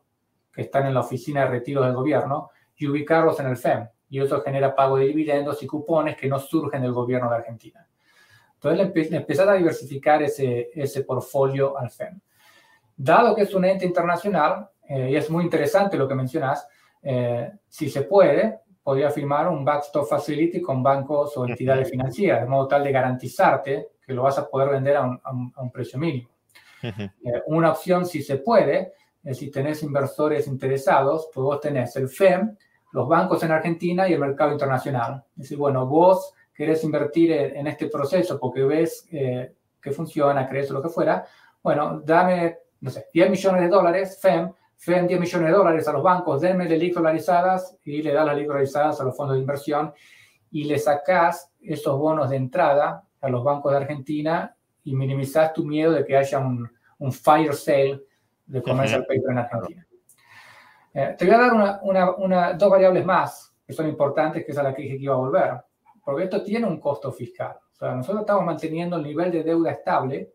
[0.52, 3.88] que están en la oficina de retiro del gobierno, y ubicarlos en el FEM.
[4.10, 7.88] Y eso genera pago de dividendos y cupones que no surgen del gobierno de Argentina.
[8.56, 12.20] Entonces le, empezar a diversificar ese, ese portfolio al FEM.
[12.96, 16.68] Dado que es un ente internacional, eh, y es muy interesante lo que mencionas,
[17.02, 22.48] eh, si se puede, podría firmar un backstop facility con bancos o entidades financieras, de
[22.48, 25.98] modo tal de garantizarte que lo vas a poder vender a un, a un, precio
[25.98, 26.30] mínimo.
[26.82, 26.92] Eh,
[27.48, 28.94] una opción, si se puede,
[29.24, 32.58] es si tenés inversores interesados, pues vos tenés el FEM,
[32.92, 35.24] los bancos en Argentina y el mercado internacional.
[35.32, 40.70] Es decir, bueno, vos querés invertir en este proceso porque ves eh, que funciona, crees
[40.70, 41.26] lo que fuera,
[41.62, 45.94] bueno, dame, no sé, 10 millones de dólares, FEM, FEM 10 millones de dólares a
[45.94, 49.94] los bancos, denme de dolarizadas y le das las dolarizadas a los fondos de inversión
[50.52, 55.64] y le sacás esos bonos de entrada a los bancos de Argentina y minimizás tu
[55.64, 56.70] miedo de que haya un,
[57.00, 58.02] un fire sale
[58.46, 59.88] de commercial paper en Argentina.
[60.94, 64.52] Eh, te voy a dar una, una, una, dos variables más que son importantes, que
[64.52, 65.54] es a la que dije que iba a volver
[66.04, 67.56] porque esto tiene un costo fiscal.
[67.72, 70.34] O sea, nosotros estamos manteniendo el nivel de deuda estable,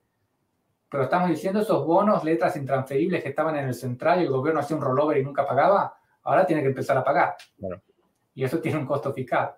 [0.89, 4.61] pero estamos diciendo esos bonos, letras intransferibles que estaban en el central y el gobierno
[4.61, 7.37] hacía un rollover y nunca pagaba, ahora tiene que empezar a pagar.
[8.35, 9.55] Y eso tiene un costo fiscal.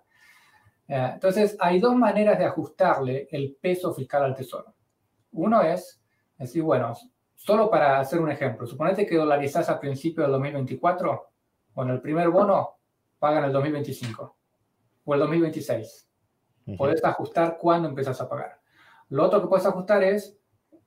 [0.87, 4.73] Eh, entonces, hay dos maneras de ajustarle el peso fiscal al tesoro.
[5.31, 6.01] Uno es
[6.37, 6.93] decir, bueno,
[7.35, 11.29] solo para hacer un ejemplo, suponete que dolarizás a principio del 2024,
[11.73, 12.77] bueno, el primer bono
[13.19, 14.37] paga en el 2025
[15.05, 16.09] o el 2026.
[16.77, 18.59] Puedes ajustar cuándo empiezas a pagar.
[19.09, 20.40] Lo otro que puedes ajustar es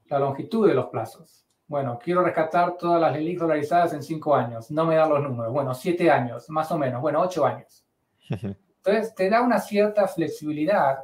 [0.06, 1.46] la longitud de los plazos.
[1.66, 4.70] Bueno, quiero rescatar todas las LELIX dolarizadas en cinco años.
[4.70, 5.52] No me dan los números.
[5.52, 7.00] Bueno, siete años, más o menos.
[7.00, 7.86] Bueno, ocho años.
[8.28, 10.98] Entonces, te da una cierta flexibilidad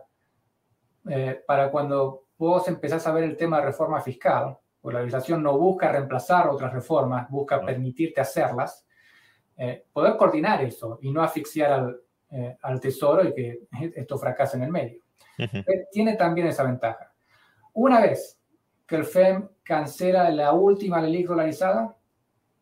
[1.08, 5.42] eh, para cuando vos empezás a ver el tema de reforma fiscal, porque la legislación
[5.42, 8.86] no busca reemplazar otras reformas, busca permitirte hacerlas,
[9.56, 13.60] eh, poder coordinar eso y no asfixiar al, eh, al tesoro y que
[13.96, 15.00] esto fracase en el medio.
[15.90, 17.12] Tiene también esa ventaja.
[17.72, 18.39] Una vez
[18.90, 21.96] que el FEM cancela la última ley dolarizada,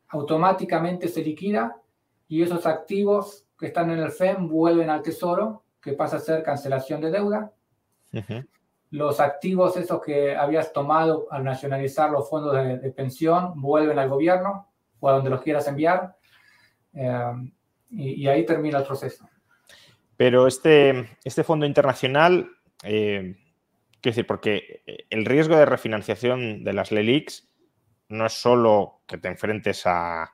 [0.08, 1.80] automáticamente se liquida
[2.28, 6.42] y esos activos que están en el FEM vuelven al tesoro, que pasa a ser
[6.42, 7.50] cancelación de deuda.
[8.90, 14.68] Los activos esos que habías tomado al nacionalizar los fondos de, pensión vuelven al gobierno
[15.00, 16.14] o a donde los quieras enviar.
[16.92, 17.50] Eh,
[17.88, 19.26] y, y ahí termina el proceso.
[20.18, 22.50] Pero este, este fondo internacional,
[22.82, 23.34] eh,
[24.00, 27.48] quiero decir, porque el riesgo de refinanciación de las LELIX
[28.08, 30.32] no es solo que te enfrentes a,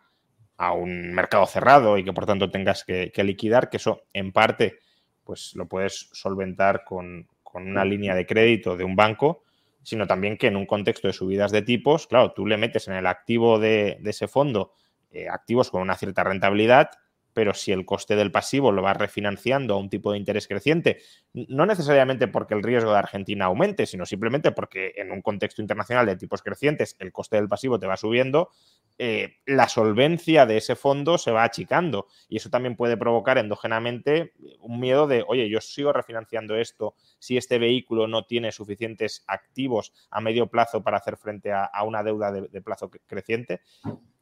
[0.77, 4.79] un mercado cerrado y que por tanto tengas que, liquidar, que eso en parte
[5.23, 9.45] pues lo puedes solventar con, una línea de crédito de un banco,
[9.83, 12.95] sino también que en un contexto de subidas de tipos, claro, tú le metes en
[12.95, 14.73] el activo de, ese fondo
[15.13, 16.91] eh, activos con una cierta rentabilidad
[17.35, 21.03] pero si el coste del pasivo lo va refinanciando a un tipo de interés creciente,
[21.35, 26.07] no necesariamente porque el riesgo de Argentina aumente, sino simplemente porque en un contexto internacional
[26.07, 28.51] de tipos crecientes el coste del pasivo te va subiendo,
[28.97, 34.33] eh, la solvencia de ese fondo se va achicando y eso también puede provocar endógenamente
[34.61, 39.93] un miedo de, oye, yo sigo refinanciando esto si este vehículo no tiene suficientes activos
[40.11, 43.63] a medio plazo para hacer frente a, una deuda de, plazo creciente.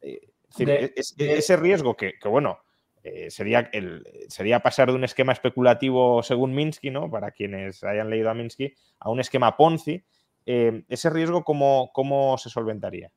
[0.01, 2.59] Eh, ese riesgo que, bueno,
[3.05, 7.11] eh, sería, el, sería pasar de un esquema especulativo según Minsky, ¿no?
[7.11, 10.05] Para quienes hayan leído a Minsky, a un esquema Ponzi.
[10.47, 13.11] Eh, ¿Ese riesgo cómo, cómo, se solventaría?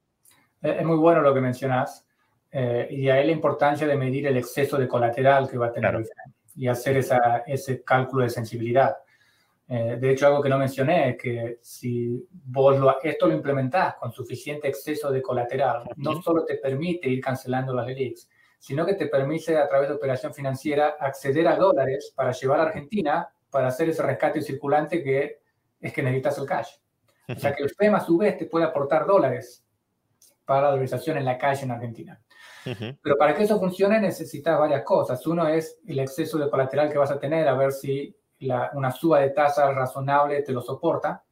[0.61, 2.07] Es muy bueno lo que mencionas.
[2.51, 6.03] Eh, y ahí la importancia de medir el exceso de colateral que va a tener
[6.55, 8.95] y hacer esa, ese cálculo de sensibilidad.
[9.67, 14.13] de hecho, algo que no mencioné es que si vos lo, esto lo implementás con
[14.13, 18.29] suficiente exceso de colateral, no solo te permite ir cancelando las LELIX,
[18.65, 22.63] sino que te permite a través de operación financiera acceder a dólares para llevar a
[22.63, 25.39] Argentina para hacer ese rescate circulante que
[25.79, 26.71] es que necesitas el cash.
[27.27, 29.63] O sea que el FEM a su vez te puede aportar dólares
[30.45, 32.19] para la dolarización en la calle en Argentina.
[33.03, 35.23] Pero para que eso funcione necesitas varias cosas.
[35.27, 38.17] Uno es el exceso de colateral que vas a tener, a ver si
[38.73, 41.23] una suba de tasa razonable te lo soporta.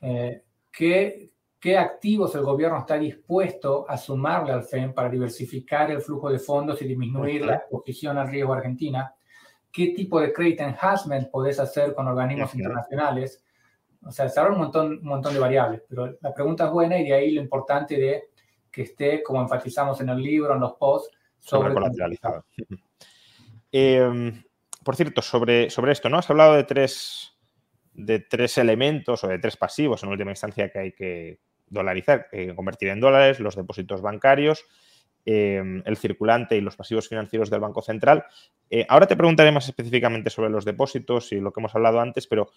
[0.00, 1.30] Eh, ¿qué,
[1.62, 6.40] qué activos el gobierno está dispuesto a sumarle al FEM para diversificar el flujo de
[6.40, 9.14] fondos y disminuir la exposición al riesgo argentina,
[9.70, 13.44] qué tipo de credit enhancement podés hacer con organismos internacionales.
[14.04, 17.04] O sea, se un montón, un montón de variables, pero la pregunta es buena y
[17.04, 18.24] de ahí lo importante de
[18.68, 22.44] que esté, como enfatizamos en el libro, en los posts, sobre, colateralizado.
[23.74, 24.42] Em,
[24.84, 26.18] por cierto, sobre, sobre esto, ¿no?
[26.18, 27.38] Has hablado de tres,
[27.94, 31.40] de tres elementos o de tres pasivos en última instancia que hay que,
[31.72, 34.64] dolarizar, eh, convertir en dólares, los depósitos bancarios,
[35.24, 38.24] em, el circulante y los pasivos financieros del Banco Central.
[38.70, 42.26] Eh, ahora te preguntaré más específicamente sobre los depósitos y lo que hemos hablado antes,
[42.26, 42.50] pero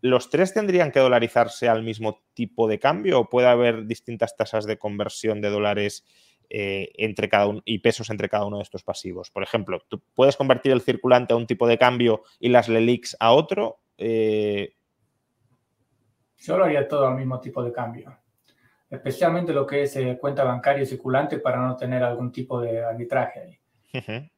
[0.00, 4.66] ¿los tres tendrían que dolarizarse al mismo tipo de cambio o puede haber distintas tasas
[4.66, 6.04] de conversión de dólares
[6.52, 9.30] eh, entre cada uno y pesos entre cada uno de estos pasivos?
[9.30, 13.16] Por ejemplo, ¿tú puedes convertir el circulante a un tipo de cambio y las LELIX
[13.18, 13.80] a otro?
[16.36, 18.19] Yo lo haría todo al mismo tipo de cambio
[18.90, 23.40] especialmente lo que es eh, cuenta bancaria circulante para no tener algún tipo de arbitraje
[23.40, 23.60] ahí.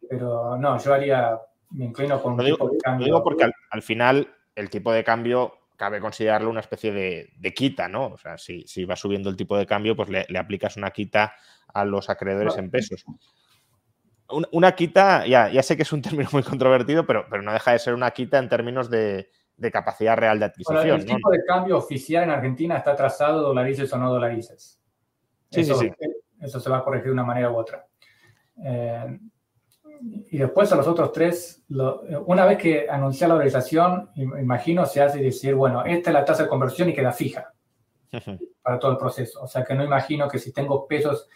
[0.08, 1.38] Pero no, yo haría,
[1.70, 3.06] me inclino con un tipo de cambio.
[3.06, 7.88] Lo digo porque al, final el tipo de cambio cabe considerarlo una especie de, quita,
[7.88, 8.08] ¿no?
[8.08, 11.34] O sea, si, si, va subiendo el tipo de cambio, pues le, aplicas una quita
[11.72, 13.04] a los acreedores en pesos.
[14.50, 17.72] Una, quita, ya, ya sé que es un término muy controvertido, pero, pero no deja
[17.72, 19.30] de ser una quita en términos de,
[19.62, 21.00] de capacidad real de adquisición.
[21.00, 24.80] el tipo de cambio oficial en Argentina está trazado dolarices o no dolarices.
[25.50, 26.06] Sí, eso, sí, sí.
[26.40, 27.86] Eso se va a corregir de una manera u otra.
[28.64, 29.18] Eh,
[30.30, 31.64] y después a los otros tres,
[32.26, 36.42] una vez que anuncia la dolarización, imagino se hace decir, bueno, esta es la tasa
[36.42, 37.52] de conversión y queda fija
[38.62, 39.42] para todo el proceso.
[39.42, 41.28] O sea que no imagino que si tengo pesos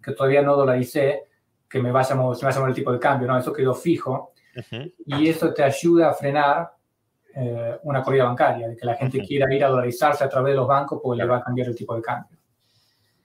[0.00, 1.24] que todavía no dolaricé,
[1.68, 4.32] que me vaya, a mover el tipo de cambio, no, eso quedó fijo.
[5.06, 6.70] Y eso te ayuda a frenar
[7.34, 10.56] eh, una corrida bancaria, de que la gente quiera ir a dolarizarse a través de
[10.56, 12.38] los bancos, pues le va a cambiar el tipo de cambio.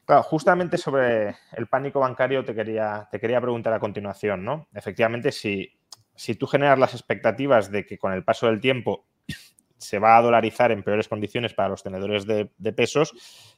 [0.06, 4.68] Claro, justamente sobre el pánico bancario te quería, te quería preguntar a continuación, ¿no?
[4.74, 5.70] Efectivamente, si,
[6.16, 9.06] si tú generas las expectativas de que con el paso del tiempo
[9.78, 13.14] se va a dolarizar en peores condiciones para los tenedores de, pesos,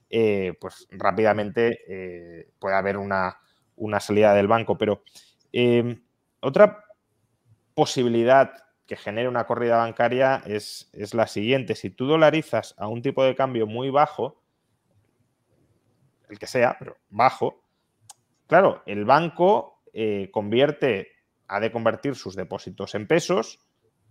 [0.10, 3.38] eh, pues rápidamente eh, puede haber una,
[3.76, 4.78] una, salida del banco.
[4.78, 5.04] Pero
[6.42, 6.84] otra
[7.76, 8.52] posibilidad
[8.90, 11.76] que genere una corrida bancaria es, la siguiente.
[11.76, 14.42] Si tú dolarizas a un tipo de cambio muy bajo,
[16.28, 17.62] el que sea, pero bajo,
[18.48, 21.10] claro, el banco eh, convierte,
[21.48, 23.60] ha de convertir sus depósitos en pesos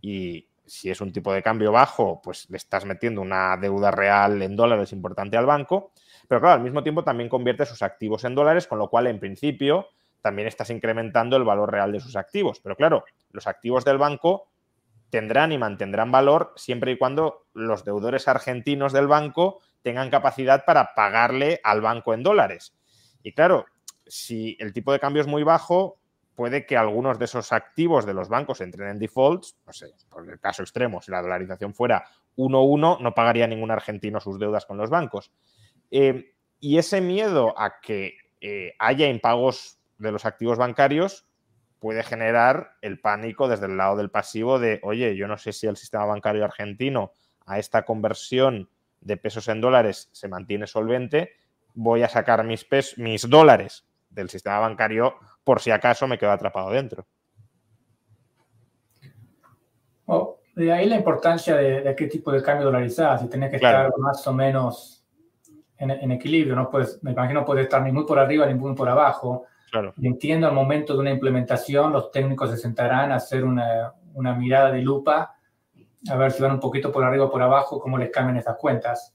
[0.01, 4.41] y si es un tipo de cambio bajo, pues le estás metiendo una deuda real
[4.43, 5.91] en dólares importante al banco,
[6.29, 9.19] pero claro, al mismo tiempo también convierte sus activos en dólares, con lo cual en
[9.19, 9.89] principio
[10.23, 12.61] también estás incrementando el valor real de sus activos.
[12.61, 14.47] Pero claro, los activos del banco
[15.11, 20.95] tendrán y mantendrán valor siempre y cuando los deudores argentinos del banco tengan capacidad para
[20.95, 22.75] pagarle al banco en dólares.
[23.23, 23.67] Y claro,
[24.07, 25.99] si el tipo de cambio es muy bajo,
[26.35, 30.29] puede que algunos de esos activos de los bancos entren en defaults, no sé, por
[30.29, 32.05] el caso extremo, si la dolarización fuera
[32.37, 35.33] 1-1, no pagaría ningún argentino sus deudas con los bancos.
[35.91, 41.28] Eh, y ese miedo a que eh, haya impagos de los activos bancarios
[41.81, 45.67] puede generar el pánico desde el lado del pasivo de, oye, yo no sé si
[45.67, 47.13] el sistema bancario argentino
[47.47, 48.69] a esta conversión
[49.01, 51.33] de pesos en dólares se mantiene solvente,
[51.75, 55.15] voy a sacar mis, pesos, mis dólares del sistema bancario
[55.45, 57.07] por si acaso me quedo atrapado dentro.
[60.59, 64.27] De ahí la importancia de, qué tipo de cambio dolarizado, si tienes que estar más
[64.27, 65.07] o menos
[65.79, 66.69] en, equilibrio, ¿no?
[66.69, 69.45] Pues me imagino puede estar ni muy por arriba ni muy por abajo.
[69.71, 69.93] Claro.
[69.97, 74.35] Y entiendo al momento de una implementación, los técnicos se sentarán a hacer una, una
[74.35, 75.35] mirada de lupa,
[76.09, 78.57] a ver si van un poquito por arriba o por abajo, cómo les cambian esas
[78.57, 79.15] cuentas.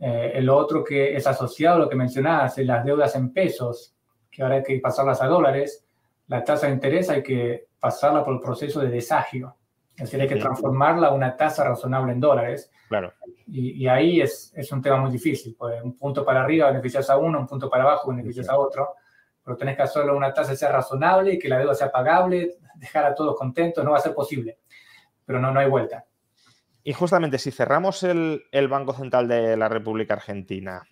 [0.00, 3.94] Eh, el otro que es asociado a lo que mencionabas, las deudas en pesos,
[4.30, 5.86] que ahora hay que pasarlas a dólares,
[6.26, 9.56] la tasa de interés hay que pasarla por el proceso de desagio.
[9.96, 12.70] Es decir, hay que transformarla a una tasa razonable en dólares.
[12.88, 13.12] Claro.
[13.46, 15.54] Y, ahí es, es, un tema muy difícil.
[15.56, 18.94] Pues un punto para arriba beneficias a uno, un punto para abajo beneficias a otro.
[19.44, 23.04] Pero tenés que hacerlo una tasa sea razonable y que la deuda sea pagable, dejar
[23.04, 24.58] a todos contentos, no va a ser posible.
[25.26, 26.04] Pero no, no hay vuelta.
[26.82, 30.82] Y justamente si cerramos el, el Banco Central de la República Argentina,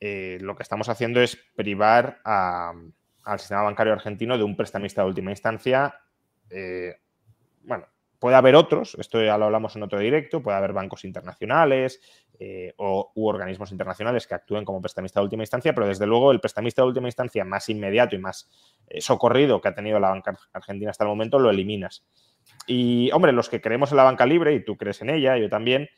[0.00, 5.08] eh, lo que estamos haciendo es privar al sistema bancario argentino de un prestamista de
[5.08, 5.98] última instancia.
[6.50, 6.96] Eh,
[7.62, 7.86] bueno,
[8.18, 12.00] Puede haber otros, esto ya lo hablamos en otro directo, puede haber bancos internacionales
[12.38, 16.32] eh, o, u organismos internacionales que actúen como prestamista de última instancia, pero desde luego
[16.32, 18.48] el prestamista de última instancia más inmediato y más
[18.88, 22.04] eh, socorrido que ha tenido la banca argentina hasta el momento lo eliminas.
[22.66, 25.48] Y, hombre, los que creemos en la banca libre, y tú crees en ella, yo
[25.48, 25.88] también,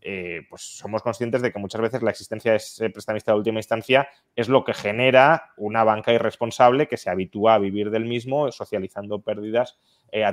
[0.00, 3.58] eh, pues somos conscientes de que muchas veces la existencia de ese prestamista de última
[3.58, 8.50] instancia es lo que genera una banca irresponsable que se habitúa a vivir del mismo,
[8.52, 9.78] socializando pérdidas
[10.24, 10.32] a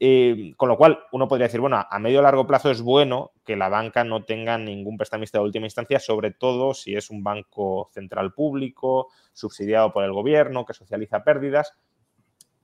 [0.00, 3.32] Eh, con lo cual, uno podría decir, bueno, a medio o largo plazo es bueno
[3.44, 7.24] que la banca no tenga ningún prestamista de última instancia, sobre todo si es un
[7.24, 11.74] banco central público, subsidiado por el gobierno, que socializa pérdidas.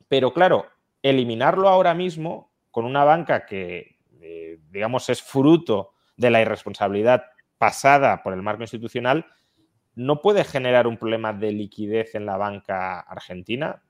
[0.07, 0.67] Pero claro,
[1.03, 7.25] eliminarlo ahora mismo con una banca que, eh, digamos, es fruto de la irresponsabilidad
[7.59, 9.27] pasada por el marco institucional,
[9.97, 13.83] no puede generar un problema de liquidez en la banca argentina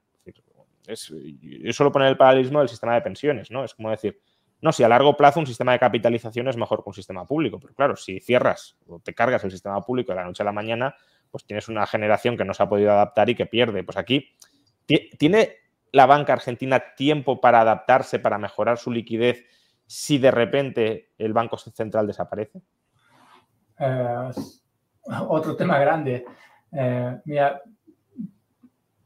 [0.87, 3.65] es, yo suelo poner el paralelismo del sistema de pensiones, ¿no?
[3.65, 4.21] Es como decir,
[4.61, 7.61] no, si a largo plazo un sistema de capitalización es mejor que un sistema público,
[7.61, 10.53] pero claro, si cierras o te cargas el sistema público de la noche a la
[10.53, 10.95] mañana,
[11.31, 13.83] pues tienes una generación que no se ha podido adaptar y que pierde.
[13.85, 14.31] Pues aquí,
[15.19, 15.57] ¿tiene
[15.93, 19.45] la banca argentina tiempo para adaptarse, para mejorar su liquidez,
[19.87, 22.63] si de repente el Banco Central desaparece?
[23.79, 24.31] Eh,
[25.29, 26.25] otro tema grande.
[26.73, 27.63] Eh, mira,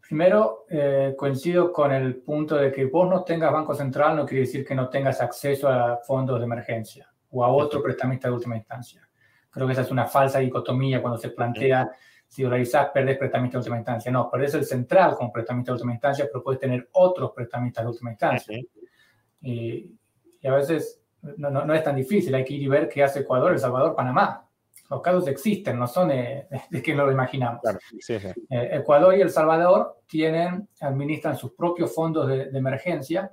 [0.08, 4.46] Primero, eh, coincido con el punto de que vos no tengas Banco Central no quiere
[4.46, 8.56] decir que no tengas acceso a fondos de emergencia o a otro prestamista de última
[8.56, 9.06] instancia.
[9.50, 11.90] Creo que esa es una falsa dicotomía cuando se plantea
[12.26, 14.10] si dolarizás, perdés prestamista de última instancia.
[14.10, 17.90] No, perdés el central como prestamista de última instancia, pero puedes tener otros prestamistas de
[17.90, 18.58] última instancia.
[19.42, 19.94] Y,
[20.42, 23.20] a veces no, no, no, es tan difícil, hay que ir y ver qué hace
[23.20, 24.47] Ecuador, El Salvador, Panamá.
[24.90, 26.46] Los casos existen, no son de,
[26.82, 27.60] que no lo imaginamos.
[28.08, 33.32] Eh, Ecuador y El Salvador tienen, administran sus propios fondos de, emergencia.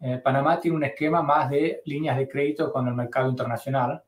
[0.00, 4.02] Eh, Panamá tiene un esquema más de líneas de crédito con el mercado internacional.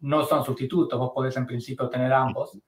[0.00, 2.58] No son sustitutos, vos podés en principio tener ambos.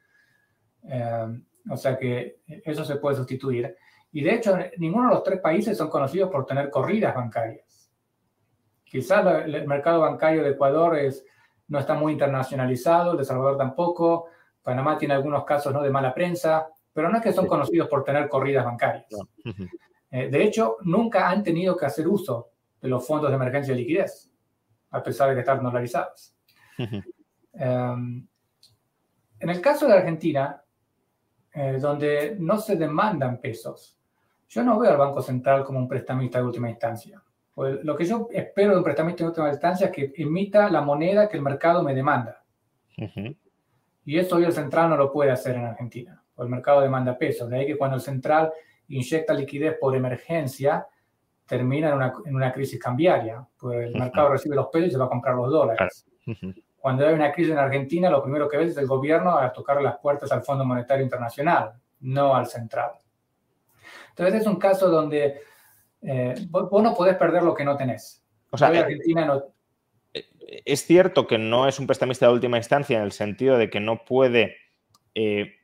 [0.85, 3.77] Eh, o sea que eso se puede sustituir.
[4.13, 7.91] Y de hecho, ninguno de los tres países son conocidos por tener corridas bancarias.
[8.85, 11.25] Quizás el mercado bancario de Ecuador es
[11.69, 14.27] no está muy internacionalizado, El de Salvador tampoco,
[14.63, 15.83] Panamá tiene algunos casos ¿no?
[15.83, 19.07] de mala prensa, pero no es que son conocidos por tener corridas bancarias.
[20.11, 22.51] Eh, de hecho, nunca han tenido que hacer uso
[22.81, 24.31] de los fondos de emergencia de liquidez,
[24.91, 26.35] a pesar de que están dolarizados.
[27.55, 28.27] Em,
[29.41, 30.63] en el caso de Argentina,
[31.55, 33.99] eh, donde no se demandan pesos.
[34.49, 37.23] Yo no veo al Banco Central como un prestamista de última instancia.
[37.57, 41.29] Lo que yo espero de un prestamista de última instancia es que emita la moneda
[41.29, 42.43] que el mercado me demanda.
[44.05, 46.23] Y eso hoy el central no lo puede hacer en Argentina.
[46.39, 47.49] el mercado demanda pesos.
[47.49, 48.53] De ahí que cuando el central
[48.89, 50.87] inyecta liquidez por emergencia,
[51.47, 53.47] termina en una, en una crisis cambiaria.
[53.59, 56.07] Pues el mercado recibe los pesos y se va a comprar los dólares.
[56.79, 59.81] Cuando hay una crisis en Argentina, lo primero que ves es el gobierno a tocar
[59.81, 62.93] las puertas al Fondo Monetario Internacional, no al central.
[64.09, 65.41] Entonces es un caso donde
[66.03, 68.23] eh, vos, no podés perder lo que no tenés.
[68.51, 69.43] O sea, Argentina no...
[70.13, 70.25] Eh,
[70.65, 73.81] es cierto que no es un prestamista de última instancia en el sentido de que
[73.81, 74.57] no puede
[75.15, 75.55] eh,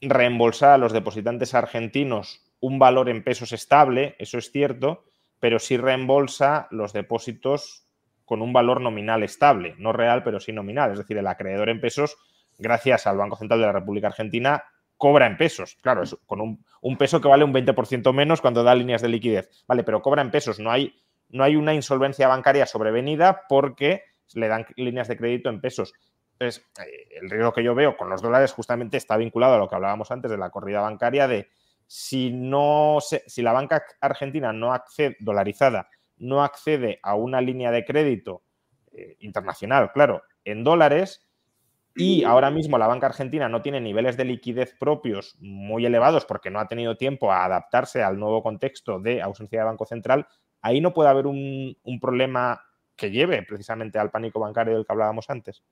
[0.00, 5.04] reembolsar a los depositantes argentinos un valor en pesos estable, eso es cierto,
[5.38, 7.86] pero sí reembolsa los depósitos
[8.24, 10.92] con un valor nominal estable, no real, pero sí nominal.
[10.92, 12.16] Es decir, el acreedor en pesos,
[12.58, 14.64] gracias al Banco Central de la República Argentina,
[15.04, 15.76] cobra en pesos.
[15.82, 19.50] Claro, es con un, peso que vale un 20% menos cuando da líneas de liquidez.
[19.68, 20.58] Vale, pero cobra en pesos.
[20.58, 20.94] No hay,
[21.28, 25.92] no hay una insolvencia bancaria sobrevenida porque le dan líneas de crédito en pesos.
[26.32, 29.68] Entonces, eh, el riesgo que yo veo con los dólares justamente está vinculado a lo
[29.68, 31.50] que hablábamos antes de la corrida bancaria de
[31.86, 37.84] si no si la banca argentina no accede dolarizada no accede a una línea de
[37.84, 38.42] crédito
[38.92, 41.26] eh, internacional, claro, en dólares,
[41.94, 46.50] y ahora mismo la banca argentina no tiene niveles de liquidez propios muy elevados porque
[46.50, 50.26] no ha tenido tiempo a adaptarse al nuevo contexto de ausencia de Banco Central,
[50.60, 52.60] ahí no puede haber un, problema
[52.96, 55.62] que lleve precisamente al pánico bancario del que hablábamos antes.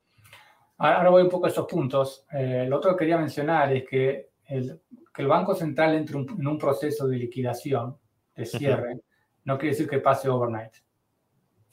[0.78, 2.24] Ahora voy un poco a estos puntos.
[2.32, 4.80] Eh, lo otro que quería mencionar es que el,
[5.14, 7.96] que el Banco Central entre en un proceso de liquidación,
[8.34, 9.00] de cierre,
[9.44, 10.74] no quiere decir que pase overnight.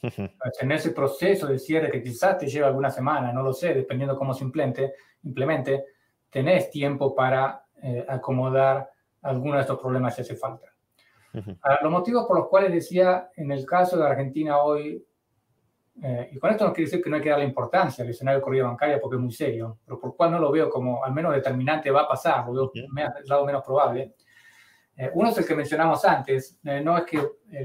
[0.01, 4.17] En ese proceso de cierre que quizás te lleva alguna semana, no lo sé, dependiendo
[4.17, 4.93] cómo se implemente,
[5.23, 5.85] implemente
[6.29, 8.89] tenés tiempo para eh, acomodar
[9.21, 10.67] algunos de estos problemas si hace falta.
[11.33, 15.05] los motivos por los cuales decía, en el caso de Argentina hoy,
[16.01, 18.39] eh, y con esto no quiere decir que no hay que darle importancia al escenario
[18.39, 21.13] de corrida bancaria porque es muy serio, pero por cual no lo veo como al
[21.13, 24.13] menos determinante va a pasar, lo veo el lado menos probable,
[24.99, 27.17] eh, uno es el que mencionamos antes, eh, no es que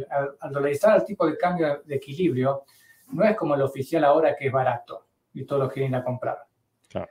[0.09, 2.62] al, dolarizar el tipo de cambio de equilibrio,
[3.11, 6.05] no es como el oficial ahora que es barato y todos los quieren ir a
[6.05, 6.47] comprar.
[6.89, 7.11] Claro.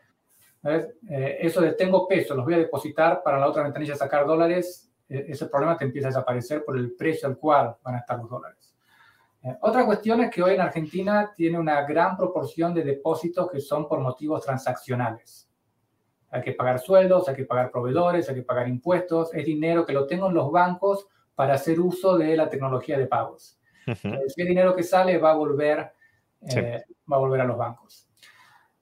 [0.63, 4.89] Eh, eso de tengo pesos, los voy a depositar para la otra ventanilla sacar dólares,
[5.09, 8.29] ese problema te empieza a desaparecer por el precio al cual van a estar los
[8.29, 8.73] dólares.
[9.59, 13.89] otra cuestión es que hoy en Argentina tiene una gran proporción de depósitos que son
[13.89, 15.49] por motivos transaccionales
[16.33, 19.93] hay que pagar sueldos, hay que pagar proveedores, hay que pagar impuestos, es dinero que
[19.93, 23.59] lo tengo en los bancos para hacer uso de la tecnología de pagos.
[23.85, 25.93] Ese dinero que sale va a volver,
[26.41, 28.07] eh, va a, volver a los bancos.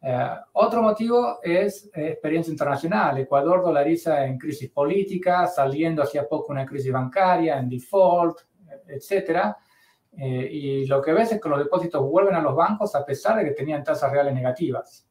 [0.02, 3.18] Eh, otro motivo es eh, experiencia internacional.
[3.18, 8.40] Ecuador dolariza en crisis política, saliendo hacia poco una crisis bancaria, en default,
[8.88, 9.54] etc.
[10.14, 13.44] y lo que ves es que los depósitos vuelven a los bancos a pesar de
[13.44, 15.06] que tenían tasas reales negativas.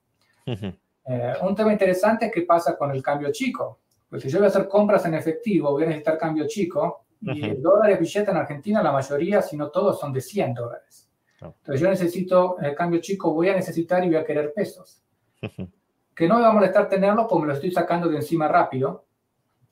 [1.12, 3.80] Eh, un tema interesante es qué pasa con el cambio chico.
[4.08, 7.04] Pues si yo voy a hacer compras en efectivo, voy a necesitar cambio chico.
[7.20, 11.10] Y el dólar billete en Argentina, la mayoría, si no todos, son de 100 dólares.
[11.42, 15.02] Entonces yo necesito el cambio chico, voy a necesitar y voy a querer pesos.
[16.14, 19.06] Que no me va a molestar tenerlos porque me los estoy sacando de encima rápido.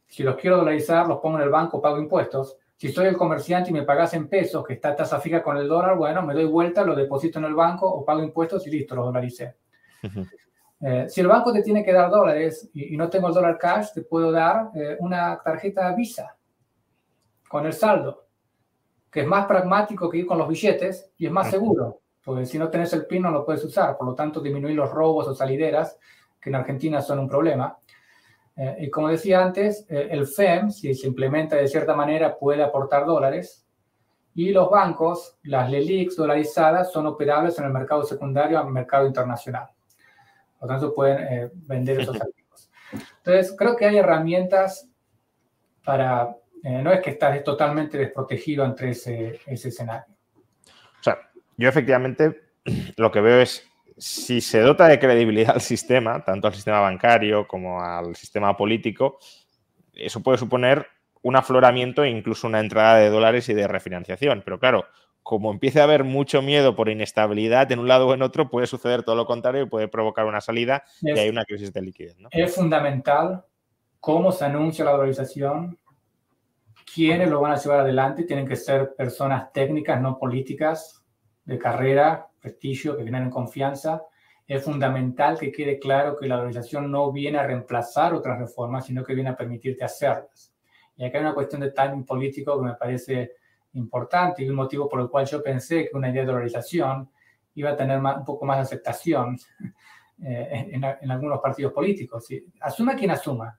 [0.08, 2.56] Si los quiero dolarizar, los pongo en el banco, pago impuestos.
[2.76, 5.68] Si soy el comerciante y me pagas en pesos, que está tasa fija con el
[5.68, 8.96] dólar, bueno, me doy vuelta, lo deposito en el banco o pago impuestos y listo,
[8.96, 9.56] lo dolaricé.
[10.80, 13.88] Eh, si el banco te tiene que dar dólares y, no tengo el dólar cash,
[13.92, 16.36] te puedo dar eh, una tarjeta Visa
[17.48, 18.26] con el saldo,
[19.10, 22.58] que es más pragmático que ir con los billetes y es más seguro, porque si
[22.58, 25.34] no tenés el PIN no lo puedes usar, por lo tanto disminuir los robos o
[25.34, 25.98] salideras,
[26.40, 27.76] que en Argentina son un problema.
[28.54, 33.06] Eh, y como decía antes, el FEM, si se implementa de cierta manera, puede aportar
[33.06, 33.64] dólares.
[34.34, 39.70] Y los bancos, las LELIX dolarizadas, son operables en el mercado secundario, al mercado internacional.
[40.58, 42.70] Por lo tanto, pueden eh, vender esos activos.
[43.18, 44.88] Entonces, creo que hay herramientas
[45.84, 50.14] para, eh, no es que estás totalmente desprotegido ante ese, ese escenario.
[51.00, 51.18] O sea,
[51.56, 52.40] yo efectivamente
[52.96, 53.64] lo que veo es,
[53.96, 59.18] si se dota de credibilidad al sistema, tanto al sistema bancario como al sistema político,
[59.92, 60.86] eso puede suponer
[61.22, 64.42] un afloramiento e incluso una entrada de dólares y de refinanciación.
[64.44, 64.86] Pero claro,
[65.28, 68.66] como empiece a haber mucho miedo por inestabilidad en un lado o en otro, puede
[68.66, 72.16] suceder todo lo contrario y puede provocar una salida y hay una crisis de liquidez.
[72.30, 73.44] Es fundamental
[74.00, 75.78] cómo se anuncia la dolarización,
[76.94, 81.04] quiénes lo van a llevar adelante, tienen que ser personas técnicas, no políticas,
[81.44, 84.04] de carrera, prestigio, que generen confianza,
[84.46, 89.04] es fundamental que quede claro que la dolarización no viene a reemplazar otras reformas, sino
[89.04, 90.54] que viene a permitirte hacerlas.
[90.96, 93.32] Y acá hay una cuestión de timing político que me parece
[93.74, 97.10] importante y un motivo por el cual yo pensé que una idea de dolarización
[97.54, 99.36] iba a tener un poco más de aceptación
[100.22, 102.26] eh, en, algunos partidos políticos.
[102.60, 103.58] Asuma quien asuma.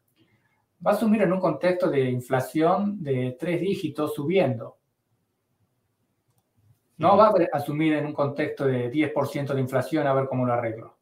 [0.85, 4.77] Va a asumir en un contexto de inflación de tres dígitos subiendo.
[6.97, 10.53] No va a asumir en un contexto de 10% de inflación a ver cómo lo
[10.53, 10.98] arreglo.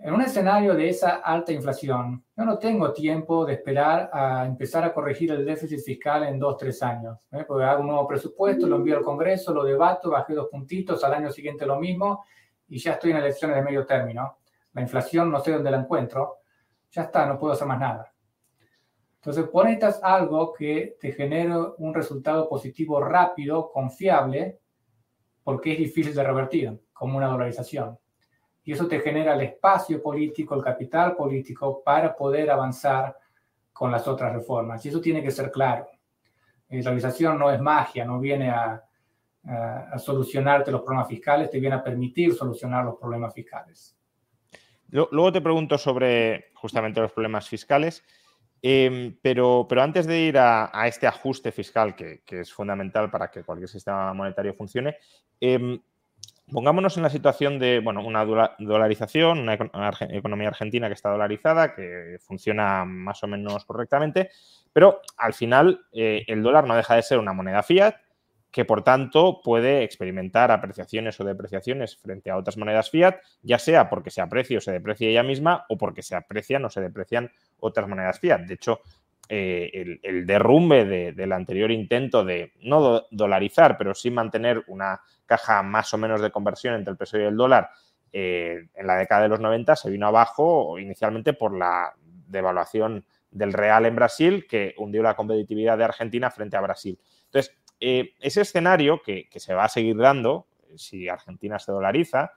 [0.00, 4.84] En un escenario de esa alta inflación, yo no tengo tiempo de esperar a empezar
[4.84, 7.26] a corregir el déficit fiscal en dos, tres años.
[7.32, 7.44] ¿eh?
[7.44, 11.14] Porque hago un nuevo presupuesto, lo envío al Congreso, lo debato, bajé dos puntitos, al
[11.14, 12.24] año siguiente lo mismo
[12.68, 14.38] y ya estoy en elecciones de medio término.
[14.72, 16.42] La inflación no sé dónde la encuentro.
[16.92, 18.14] Ya está, no puedo hacer más nada.
[19.16, 24.60] Entonces, necesitas algo que te genere un resultado positivo rápido, confiable,
[25.42, 27.98] porque es difícil de revertir, como una dolarización
[28.68, 33.16] y eso te genera el espacio político, el capital político para poder avanzar
[33.72, 34.84] con las otras reformas.
[34.84, 35.88] Y eso tiene que ser claro.
[36.68, 38.84] La dolarización no es magia, no viene a,
[39.46, 43.96] a, solucionarte los problemas fiscales, te viene a permitir solucionar los problemas fiscales.
[44.90, 48.04] Luego te pregunto sobre justamente los problemas fiscales,
[48.60, 53.30] em, pero, pero antes de ir a, este ajuste fiscal que, que, es fundamental para
[53.30, 54.98] que cualquier sistema monetario funcione,
[55.40, 55.80] eh,
[56.50, 58.24] Pongámonos en la situación de bueno, una
[58.58, 64.30] dolarización, una economía argentina que está dolarizada, que funciona más o menos correctamente,
[64.72, 67.96] pero al final eh, el dólar no deja de ser una moneda fiat
[68.50, 73.90] que por tanto puede experimentar apreciaciones o depreciaciones frente a otras monedas fiat, ya sea
[73.90, 77.30] porque se aprecia o se deprecia ella misma o porque se aprecian o se deprecian
[77.60, 78.40] otras monedas fiat.
[78.42, 78.80] De hecho,
[79.30, 85.92] eh, el, derrumbe del anterior intento de no dolarizar, pero sí mantener una caja más
[85.92, 87.68] o menos de conversión entre el peso y el dólar
[88.10, 91.92] eh, en la década de los 90 se vino abajo inicialmente por la
[92.26, 96.98] devaluación del real en Brasil que hundió la competitividad de Argentina frente a Brasil.
[97.26, 102.32] Entonces, eh, ese escenario que, se va a seguir dando si Argentina se dolariza,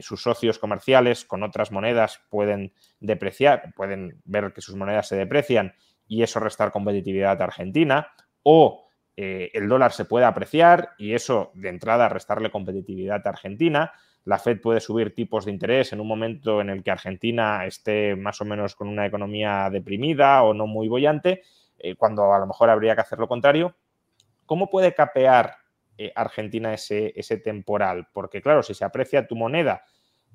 [0.00, 5.76] sus socios comerciales con otras monedas pueden depreciar, pueden ver que sus monedas se deprecian
[6.08, 8.08] y eso restar competitividad a Argentina,
[8.42, 8.86] o
[9.16, 13.92] eh, el dólar se puede apreciar y eso de entrada restarle competitividad a Argentina.
[14.24, 18.14] La Fed puede subir tipos de interés en un momento en el que Argentina esté
[18.16, 21.42] más o menos con una economía deprimida o no muy bollante,
[21.78, 23.76] eh, cuando a lo mejor habría que hacer lo contrario.
[24.44, 25.56] ¿Cómo puede capear
[25.96, 28.08] eh, Argentina ese, ese temporal?
[28.12, 29.84] Porque claro, si se aprecia tu moneda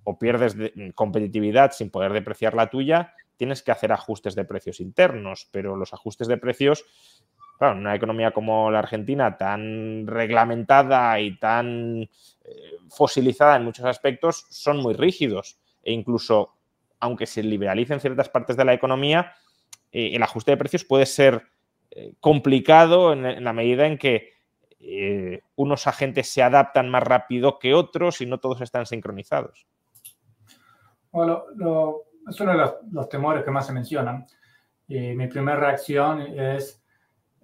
[0.04, 0.56] o pierdes
[0.96, 5.96] competitividad sin poder depreciar la tuya, tienes que hacer ajustes de precios internos, pero los
[5.96, 6.86] ajustes de precios,
[7.58, 12.10] claro, en una economía como la Argentina, tan reglamentada y tan eh,
[12.88, 15.58] fosilizada en muchos aspectos, son muy rígidos.
[15.82, 16.54] E incluso,
[17.00, 19.34] aunque se liberalicen ciertas partes de la economía,
[19.92, 21.42] eh, el ajuste de precios puede ser
[21.90, 24.34] eh, complicado en, la medida en que
[25.56, 29.66] unos agentes se adaptan más rápido que otros y no todos están sincronizados.
[31.12, 34.26] Bueno, lo, es uno de los, temores que más se mencionan.
[34.88, 36.84] Y mi primera reacción es,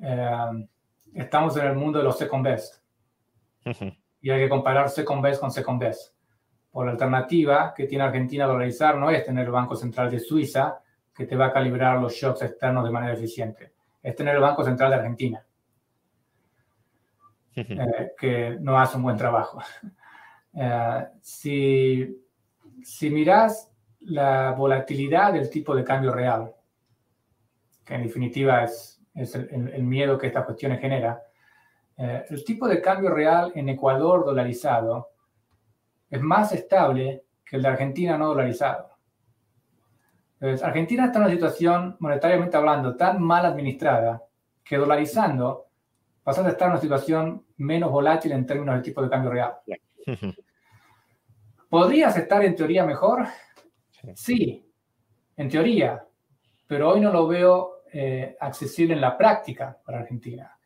[0.02, 0.68] eh,
[1.14, 2.84] estamos en el mundo de los second best.
[4.22, 6.14] Y hay que comparar second best con second best.
[6.72, 10.20] Por la alternativa que tiene Argentina a dolarizar no es tener el Banco Central de
[10.20, 10.80] Suiza
[11.14, 13.74] que te va a calibrar los shocks externos de manera eficiente.
[14.04, 15.44] Es tener el Banco Central de Argentina,
[17.56, 19.60] eh, que no hace un buen trabajo.
[20.60, 22.26] Eh, si,
[22.82, 23.72] si miras
[24.08, 26.53] la volatilidad del tipo de cambio real,
[27.84, 31.24] que en definitiva es, el, miedo que estas cuestiones genera.
[31.97, 35.10] Eh, el tipo de cambio real en Ecuador dolarizado
[36.10, 38.91] es más estable que el de Argentina no dolarizado.
[40.39, 44.24] Entonces, Argentina está en una situación, monetariamente hablando, tan mal administrada
[44.64, 45.66] que dolarizando
[46.24, 49.53] pasas a estar en una situación menos volátil en términos del tipo de cambio real.
[51.70, 53.28] ¿Podrías estar en teoría mejor?
[54.16, 54.66] Sí,
[55.36, 56.06] en teoría,
[56.68, 60.58] pero hoy no lo veo eh, accesible en la práctica para Argentina.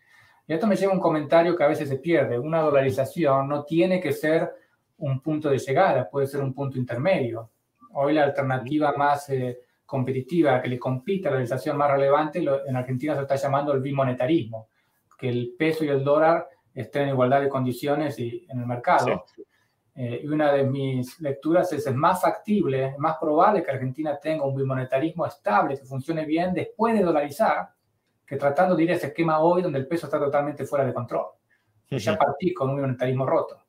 [0.47, 2.37] Y esto me lleva a un comentario que a veces se pierde.
[2.37, 4.51] Una dolarización no tiene que ser
[4.97, 7.51] un punto de llegada, puede ser un punto intermedio.
[7.93, 12.75] Hoy la alternativa más eh, competitiva que le compite a la dolarización más relevante en
[12.75, 14.69] Argentina se está llamando el bimonetarismo,
[15.17, 19.25] que el peso y el dólar estén en igualdad de condiciones y, en el mercado.
[19.93, 24.17] Eh, y una de mis lecturas es, es más factible, es más probable que Argentina
[24.17, 27.69] tenga un bimonetarismo estable, que funcione bien después de dolarizar,
[28.25, 30.93] que tratando de ir a ese esquema hoy donde el peso está totalmente fuera de
[30.93, 31.25] control.
[31.89, 33.61] Y ya partí con un bimonetarismo roto.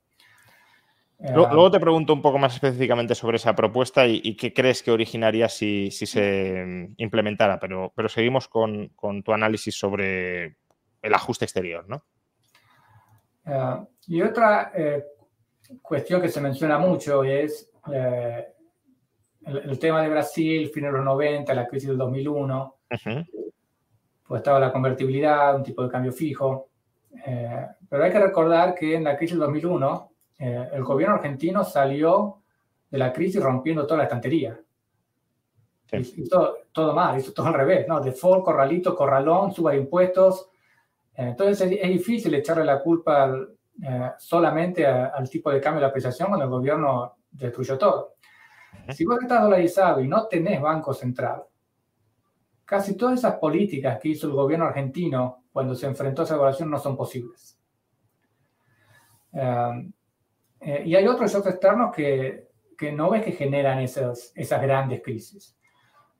[1.18, 5.48] Luego te pregunto un poco más específicamente sobre esa propuesta y, qué crees que originaría
[5.48, 8.90] si, se implementara, pero, pero seguimos con,
[9.24, 10.56] tu análisis sobre
[11.00, 12.04] el ajuste exterior, ¿no?
[14.06, 14.72] y otra
[15.80, 17.70] cuestión que se menciona mucho es
[19.44, 22.76] el, tema de Brasil, fin de los 90, la crisis del 2001,
[24.26, 26.68] pues estaba la convertibilidad, un tipo de cambio fijo.
[27.26, 31.64] Eh, pero hay que recordar que en la crisis del 2001, eh, el gobierno argentino
[31.64, 32.42] salió
[32.90, 34.58] de la crisis rompiendo toda la estantería.
[35.92, 38.00] Hizo todo mal, hizo todo al revés, ¿no?
[38.00, 40.48] Default, corralito, corralón, suba de impuestos.
[41.14, 43.30] Eh, entonces es, difícil echarle la culpa
[44.18, 48.14] solamente al tipo de cambio de apreciación cuando el gobierno destruyó todo.
[48.90, 51.42] Si vos estás dolarizado y no tenés banco central,
[52.64, 56.70] casi todas esas políticas que hizo el gobierno argentino cuando se enfrentó a esa evaluación
[56.70, 57.58] no son posibles.
[59.32, 62.48] Eh, y hay otros shocks externos que,
[62.78, 65.56] que, no ves que generan esas, esas grandes crisis.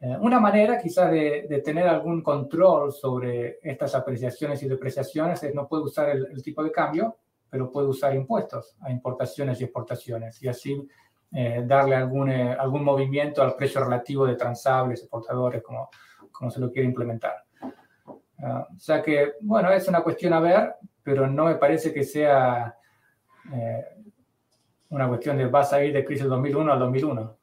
[0.01, 5.55] Eh, una manera quizás de, de, tener algún control sobre estas apreciaciones y depreciaciones es
[5.55, 7.17] no puede usar el, el tipo de cambio,
[7.53, 10.89] pero puede usar impuestos a importaciones y exportaciones y así
[11.31, 15.91] eh, darle algún, eh, algún movimiento al precio relativo de transables, exportadores, como,
[16.31, 17.45] como se lo quiere implementar.
[18.43, 22.05] Ah, o sea que, bueno, es una cuestión a ver, pero no me parece que
[22.05, 22.75] sea
[23.53, 23.85] eh,
[24.89, 27.37] una cuestión de vas a ir de crisis 2001 al 2001.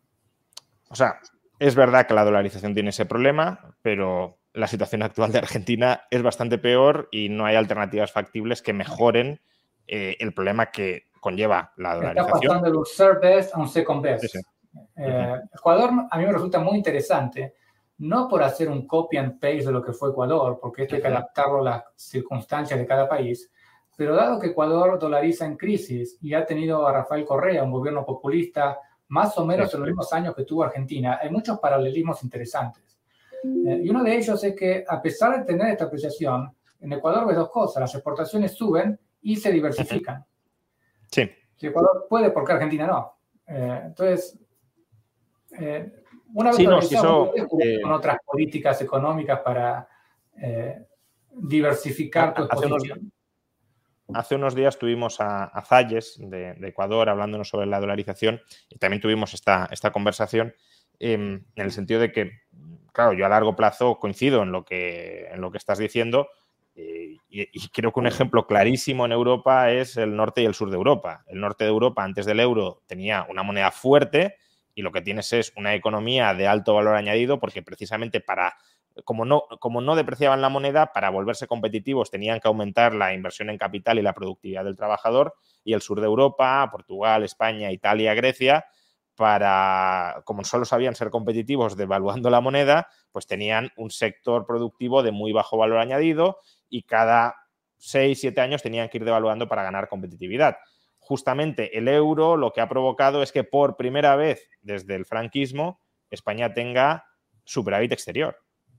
[0.90, 1.20] O sea,
[1.60, 6.24] es verdad que la dolarización tiene ese problema, pero la situación actual de Argentina es
[6.24, 9.40] bastante peor y no hay alternativas factibles que mejoren
[9.92, 12.28] el problema que conlleva la dolarización.
[12.28, 14.36] Está pasando de un third best a un second best.
[14.96, 17.56] Eh, Ecuador a mí me resulta muy interesante,
[18.00, 21.02] no por hacer un copy and paste de lo que fue Ecuador, porque esto hay
[21.02, 23.52] que adaptarlo a las circunstancias de cada país,
[23.98, 28.06] pero dado que Ecuador dolariza en crisis y ha tenido a Rafael Correa, un gobierno
[28.06, 28.80] populista,
[29.10, 32.98] más o menos en los mismos años que tuvo Argentina, hay muchos paralelismos interesantes.
[33.44, 37.28] Eh, y uno de ellos es que a pesar de tener esta apreciación, en Ecuador
[37.28, 40.26] ves dos cosas, las exportaciones suben y se diversifican.
[41.12, 41.28] Sí.
[41.56, 43.20] Si Ecuador puede, porque Argentina no?
[43.48, 44.40] Eh, entonces,
[45.60, 45.92] eh,
[46.36, 49.88] una vez sí, eh, con otras políticas económicas para
[51.32, 53.12] diversificar tu exposición.
[54.14, 59.34] Hace unos días tuvimos a, Zayes de, Ecuador hablándonos sobre la dolarización y también tuvimos
[59.34, 60.56] esta, esta conversación
[61.00, 62.32] em, en el sentido de que,
[62.94, 66.30] claro, yo a largo plazo coincido en lo que, en lo que estás diciendo,
[66.82, 70.70] eh, y, creo que un ejemplo clarísimo en Europa es el norte y el sur
[70.70, 71.24] de Europa.
[71.28, 74.38] El norte de Europa antes del euro tenía una moneda fuerte
[74.74, 78.56] y lo que tienes es una economía de alto valor añadido porque precisamente para,
[79.04, 83.50] como no, como no depreciaban la moneda, para volverse competitivos tenían que aumentar la inversión
[83.50, 85.34] en capital y la productividad del trabajador
[85.66, 88.66] y el sur de Europa, Portugal, España, Italia, Grecia,
[89.16, 95.12] para, como solo sabían ser competitivos devaluando la moneda, pues tenían un sector productivo de
[95.12, 96.38] muy bajo valor añadido
[96.70, 97.36] y cada
[97.78, 100.58] 6, 7 años tenían que ir devaluando para ganar competitividad.
[101.00, 105.82] Justamente el euro lo que ha provocado es que por primera vez desde el franquismo
[106.10, 107.06] España tenga
[107.44, 108.38] superávit exterior.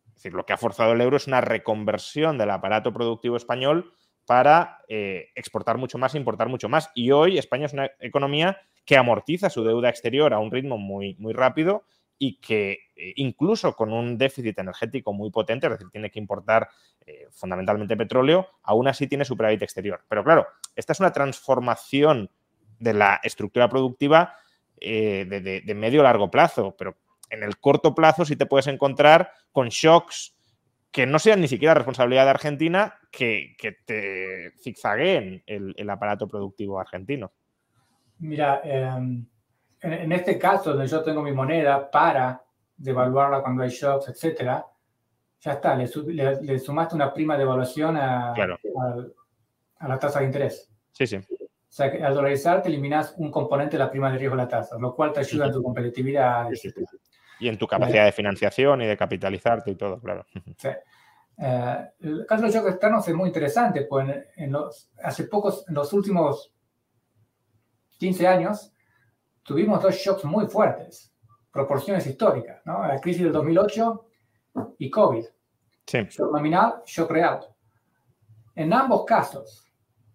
[0.08, 3.92] Es decir, lo que ha forzado el euro es una reconversión del aparato productivo español
[4.26, 6.90] para eh, exportar mucho más importar mucho más.
[6.94, 11.16] Y hoy España es una economía que amortiza su deuda exterior a un ritmo muy,
[11.18, 11.84] muy rápido
[12.22, 16.68] y que eh, incluso con un déficit energético muy potente, es decir, tiene que importar
[17.06, 20.04] eh, fundamentalmente petróleo, aún así tiene superávit exterior.
[20.06, 20.46] Pero claro,
[20.76, 22.30] esta es una transformación
[22.78, 24.34] de la estructura productiva
[24.78, 26.98] eh, de, de medio largo plazo, pero
[27.30, 30.36] en el corto plazo sí te puedes encontrar con shocks
[30.90, 33.56] que no sean ni siquiera responsabilidad de Argentina, que,
[33.86, 37.32] te zigzagueen el, aparato productivo argentino.
[38.18, 39.26] Mira, em,
[39.82, 42.42] en, este caso, donde yo tengo mi moneda para
[42.76, 44.66] devaluarla cuando hay shocks, etcétera,
[45.40, 50.70] ya está, le, sumaste una prima de evaluación a, a, la tasa de interés.
[50.92, 51.16] Sí, sí.
[51.16, 54.42] O sea, que al dolarizar te eliminas un componente de la prima de riesgo de
[54.42, 56.48] la tasa, lo cual te ayuda en tu competitividad.
[57.38, 60.26] y en tu capacidad de financiación y de capitalizarte y todo, claro.
[60.58, 60.68] Sí.
[61.42, 64.06] Eh, el caso de los shocks externos es muy interesante, pues
[64.36, 66.52] en, los, hace pocos, en los últimos
[67.98, 68.74] 15 años,
[69.42, 71.12] tuvimos dos shocks muy fuertes,
[71.50, 72.86] proporciones históricas, ¿no?
[72.86, 74.06] La crisis del 2008
[74.78, 75.24] y COVID.
[75.86, 75.98] Sí.
[76.08, 77.40] Shock nominal, shock real.
[78.54, 79.66] En ambos casos,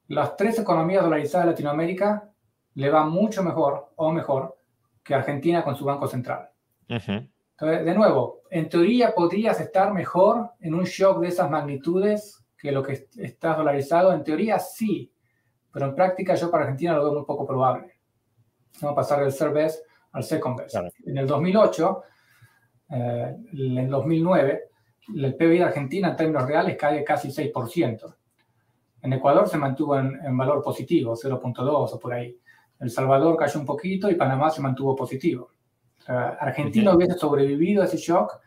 [0.08, 2.30] las tres economías dolarizadas de Latinoamérica
[2.76, 4.58] le van mucho mejor o mejor
[5.04, 6.50] que Argentina con su Banco Central.
[6.88, 12.72] Entonces, de nuevo, en teoría podrías estar mejor en un shock de esas magnitudes que
[12.72, 14.14] lo que estás dolarizado.
[14.14, 15.14] En teoría sí,
[15.72, 17.95] pero en práctica yo para Argentina lo veo muy poco probable.
[18.82, 20.76] A pasar del third best al second best.
[21.06, 22.04] En el 2008,
[22.92, 24.70] eh, en 2009,
[25.16, 28.16] el PBI de Argentina en términos reales cae casi 6%.
[29.02, 32.40] En Ecuador se mantuvo en, valor positivo, 0.2 o por ahí.
[32.80, 35.52] El Salvador cayó un poquito y Panamá se mantuvo positivo.
[36.08, 38.40] Argentina hubiese sobrevivido a ese shock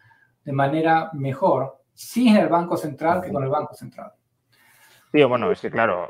[0.44, 4.12] de manera mejor sin el Banco Central que con el Banco Central.
[5.12, 6.08] Sí, bueno, es que claro,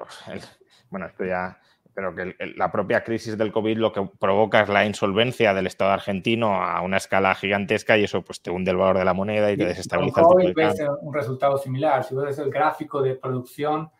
[0.90, 1.58] bueno, esto ya,
[1.98, 5.90] pero que la propia crisis del COVID lo que provoca es la insolvencia del Estado
[5.90, 9.50] argentino a una escala gigantesca y eso pues te hunde el valor de la moneda
[9.50, 10.22] y te desestabiliza.
[10.22, 12.04] Con ves un resultado similar.
[12.04, 13.90] Si ves el gráfico de producción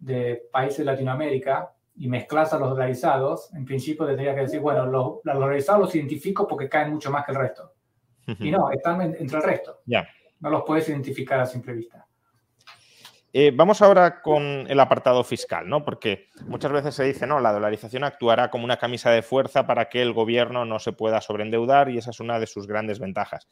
[0.00, 4.84] de países de Latinoamérica y mezclas a los dolarizados, en principio tendría que decir, bueno,
[4.86, 7.72] los, los dolarizados los identifico porque caen mucho más que el resto.
[8.40, 9.78] Y no, están entre el resto.
[9.86, 10.08] Ya.
[10.40, 12.04] No los puedes identificar a simple vista.
[13.34, 15.84] Eh, vamos ahora con el apartado fiscal, ¿no?
[15.84, 19.88] Porque muchas veces se dice, no, la dolarización actuará como una camisa de fuerza para
[19.88, 23.48] que el gobierno no se pueda sobreendeudar y esa es una de sus grandes ventajas.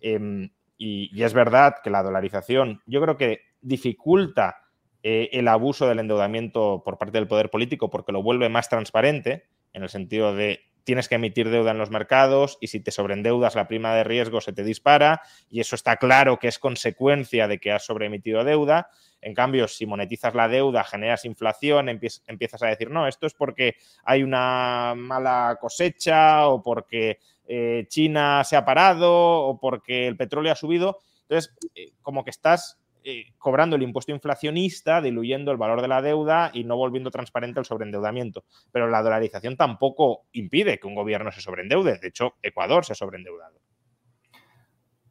[0.00, 4.62] Em, y, es verdad que la dolarización, yo creo que dificulta
[5.02, 9.48] eh, el abuso del endeudamiento por parte del poder político porque lo vuelve más transparente,
[9.72, 13.54] en el sentido de tienes que emitir deuda en los mercados y si te sobreendeudas
[13.54, 17.58] la prima de riesgo se te dispara y eso está claro que es consecuencia de
[17.58, 18.88] que has sobreemitido deuda.
[19.20, 23.76] En cambio, si monetizas la deuda, generas inflación, empiezas a decir, no, esto es porque
[24.04, 30.52] hay una mala cosecha o porque eh, China se ha parado o porque el petróleo
[30.52, 30.98] ha subido.
[31.22, 36.00] Entonces, eh, como que estás eh, cobrando el impuesto inflacionista, diluyendo el valor de la
[36.02, 38.44] deuda y no volviendo transparente el sobreendeudamiento.
[38.72, 41.98] Pero la dolarización tampoco impide que un gobierno se sobreendeude.
[41.98, 43.60] De hecho, Ecuador se ha sobreendeudado.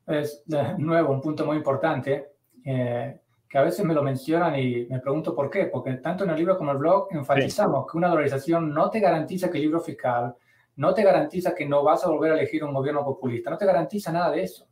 [0.07, 2.33] Es de nuevo un punto muy importante
[2.65, 5.67] eh, que a veces me lo mencionan y me pregunto por qué.
[5.67, 8.99] Porque tanto en el libro como en el blog enfatizamos que una dolarización no te
[8.99, 10.35] garantiza que el libro fiscal
[10.75, 13.65] no te garantiza que no vas a volver a elegir un gobierno populista, no te
[13.65, 14.67] garantiza nada de eso.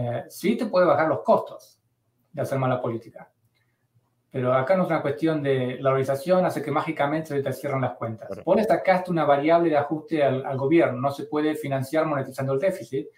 [0.00, 1.77] Eh, sí te puede bajar los costos,
[2.38, 3.30] de hacer mala política.
[4.30, 7.80] Pero acá no es una cuestión de la organización, hace que mágicamente se te cierran
[7.80, 8.28] las cuentas.
[8.28, 12.60] Por Pones acá una variable de ajuste al, gobierno, no se puede financiar monetizando el
[12.60, 13.08] déficit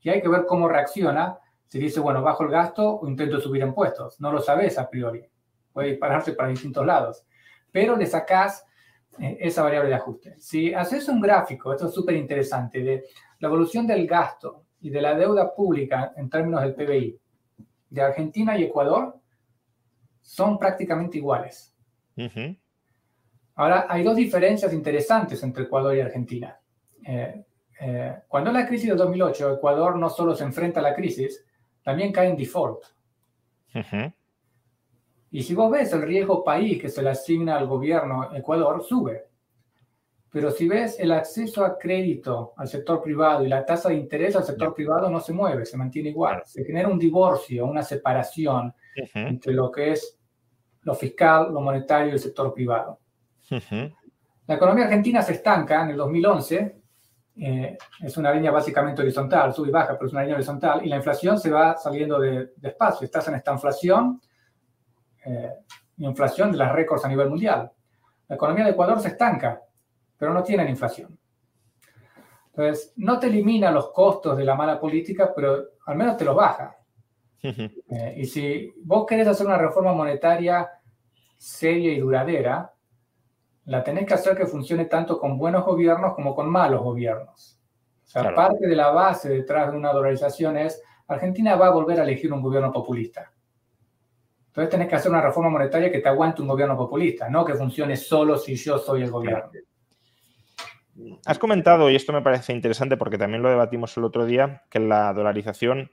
[0.00, 1.38] y hay que ver cómo reacciona.
[1.66, 4.20] Si dice, bueno, bajo el gasto o intento subir impuestos.
[4.20, 5.24] No lo sabes a priori.
[5.72, 7.26] Puede dispararse para distintos lados.
[7.72, 8.64] Pero le sacás
[9.18, 10.34] eh, esa variable de ajuste.
[10.38, 13.04] Si haces un gráfico, esto es súper interesante, de
[13.40, 17.20] la evolución del gasto y de la deuda pública en términos del PBI,
[17.90, 19.18] de Argentina y Ecuador
[20.20, 21.74] son prácticamente iguales.
[23.54, 26.58] Ahora, hay dos diferencias interesantes entre Ecuador y Argentina.
[27.04, 27.44] Eh,
[27.80, 31.44] eh, cuando la crisis de 2008, Ecuador no solo se enfrenta a la crisis,
[31.82, 32.84] también cae en default.
[35.30, 39.27] Y si vos ves el riesgo país que se le asigna al gobierno Ecuador, sube.
[40.30, 44.36] Pero si ves el acceso a crédito al sector privado y la tasa de interés
[44.36, 46.42] al sector privado no se mueve, se mantiene igual.
[46.44, 48.74] Se genera un divorcio, una separación
[49.14, 50.18] entre lo que es
[50.82, 53.00] lo fiscal, lo monetario y el sector privado.
[54.46, 56.82] La economía argentina se estanca en el 2011.
[57.40, 60.84] Eh, es una línea básicamente horizontal, sube y baja, pero es una línea horizontal.
[60.84, 63.04] Y la inflación se va saliendo de, espacio.
[63.04, 64.20] Estás en esta inflación,
[65.24, 65.52] eh,
[65.98, 67.70] inflación de las récords a nivel mundial.
[68.28, 69.62] La economía de Ecuador se estanca
[70.18, 71.18] pero no tienen inflación.
[72.48, 76.34] Entonces, no te elimina los costos de la mala política, pero al menos te los
[76.36, 76.74] baja.
[77.40, 80.68] Eh, y si vos querés hacer una reforma monetaria
[81.38, 82.74] seria y duradera,
[83.66, 87.60] la tenés que hacer que funcione tanto con buenos gobiernos como con malos gobiernos.
[88.04, 92.00] O sea, parte de la base detrás de una dolarización es, Argentina va a volver
[92.00, 93.32] a elegir un gobierno populista.
[94.48, 97.54] Entonces tenés que hacer una reforma monetaria que te aguante un gobierno populista, no que
[97.54, 99.50] funcione solo si yo soy el gobierno.
[101.24, 104.80] Has comentado, y esto me parece interesante porque también lo debatimos el otro día, que
[104.80, 105.90] la dolarización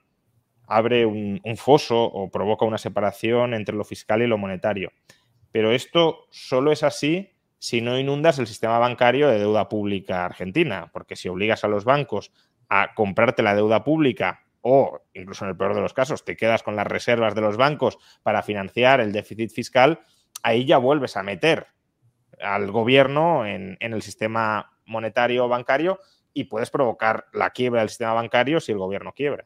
[0.67, 4.91] abre un, foso o provoca una separación entre lo fiscal y lo monetario.
[5.51, 10.89] Pero esto solo es así si no inundas el sistema bancario de deuda pública argentina,
[10.91, 12.31] porque si obligas a los bancos
[12.69, 16.63] a comprarte la deuda pública o, incluso en el peor de los casos, te quedas
[16.63, 19.99] con las reservas de los bancos para financiar el déficit fiscal,
[20.41, 21.67] ahí ya vuelves a meter
[22.41, 25.99] al gobierno en, en el sistema monetario bancario
[26.33, 29.45] y puedes provocar la quiebra del sistema bancario si el gobierno quiebra.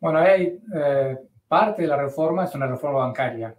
[0.00, 1.18] Bueno, hay eh,
[1.48, 3.54] parte de la reforma es una reforma bancaria.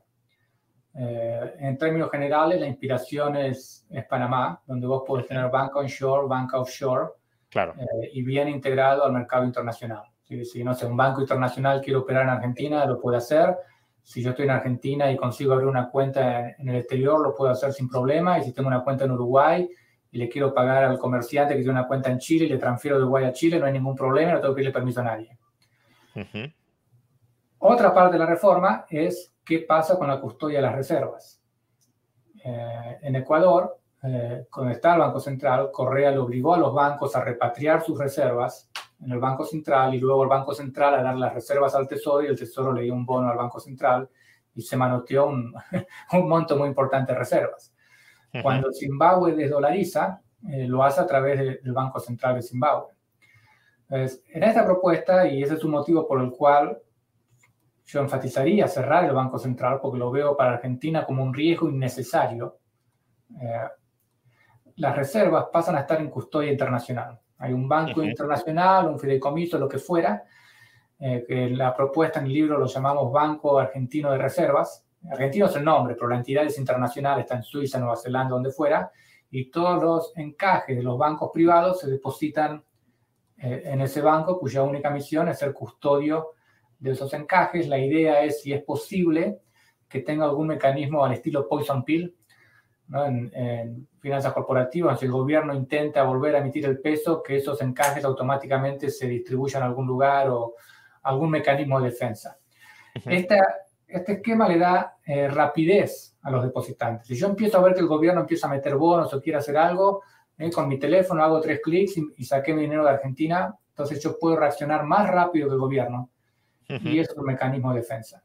[0.95, 6.27] Eh, en términos generales, la inspiración es, es, Panamá, donde vos podés tener banca onshore,
[6.27, 7.11] banca offshore,
[7.49, 7.73] claro.
[7.77, 10.03] Eh, y bien integrado al mercado internacional.
[10.21, 13.57] Si, si, no sé, un banco internacional quiere operar en Argentina, lo puede hacer.
[14.01, 17.35] Si yo estoy en Argentina y consigo abrir una cuenta en, en el exterior, lo
[17.35, 18.39] puedo hacer sin problema.
[18.39, 19.69] Y si tengo una cuenta en Uruguay
[20.13, 22.97] y le quiero pagar al comerciante que tiene una cuenta en Chile y le transfiero
[22.97, 25.35] de Uruguay a Chile, no hay ningún problema, no tengo que pedirle permiso a nadie.
[27.57, 31.41] Otra parte de la reforma es qué pasa con la custodia de las reservas.
[32.45, 37.15] Eh, en Ecuador, eh, cuando está el Banco Central, Correa le obligó a los bancos
[37.15, 38.69] a repatriar sus reservas
[39.03, 42.23] en el Banco Central y luego el Banco Central a dar las reservas al Tesoro
[42.23, 44.07] y el Tesoro le dio un bono al Banco Central
[44.53, 45.55] y se manoteó un,
[46.13, 47.73] un monto muy importante de reservas.
[48.41, 52.93] Cuando Zimbabue desdolariza, eh, lo hace a través del Banco Central de Zimbabue.
[53.89, 56.77] Entonces, en esta propuesta, y ese es un motivo por el cual
[57.85, 62.57] yo enfatizaría cerrar el Banco Central porque lo veo para Argentina como un riesgo innecesario.
[63.39, 63.67] Eh,
[64.77, 67.19] las reservas pasan a estar en custodia internacional.
[67.37, 70.23] Hay un banco internacional, un fideicomiso, lo que fuera,
[70.99, 74.85] eh, que la propuesta en el libro lo llamamos Banco Argentino de Reservas.
[75.09, 78.51] Argentino es el nombre, pero la entidad es internacional, está en Suiza, Nueva Zelanda, donde
[78.51, 78.91] fuera,
[79.29, 82.63] y todos los encajes de los bancos privados se depositan
[83.37, 86.31] eh, en ese banco cuya única misión es ser custodio
[86.79, 87.67] de esos encajes.
[87.67, 89.39] La idea es si es posible
[89.89, 92.15] que tenga algún mecanismo al estilo poison pill,
[92.93, 98.03] en, finanzas corporativas, si el gobierno intenta volver a emitir el peso, que esos encajes
[98.03, 100.55] automáticamente se distribuyan a algún lugar o
[101.03, 102.37] algún mecanismo de defensa.
[103.97, 107.07] Este esquema le da eh, rapidez a los depositantes.
[107.07, 109.57] Si yo empiezo a ver que el gobierno empieza a meter bonos o quiere hacer
[109.57, 110.01] algo,
[110.37, 114.01] eh, con mi teléfono hago tres clics y, y, saqué mi dinero de Argentina, entonces
[114.01, 116.09] yo puedo reaccionar más rápido que el gobierno
[116.67, 118.23] y es un mecanismo de defensa.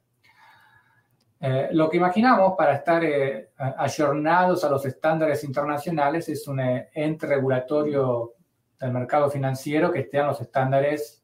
[1.41, 6.89] Eh, lo que imaginamos para estar eh, ayornados a los estándares internacionales es un eh,
[6.93, 8.35] ente regulatorio
[8.79, 11.23] del mercado financiero que esté a los estándares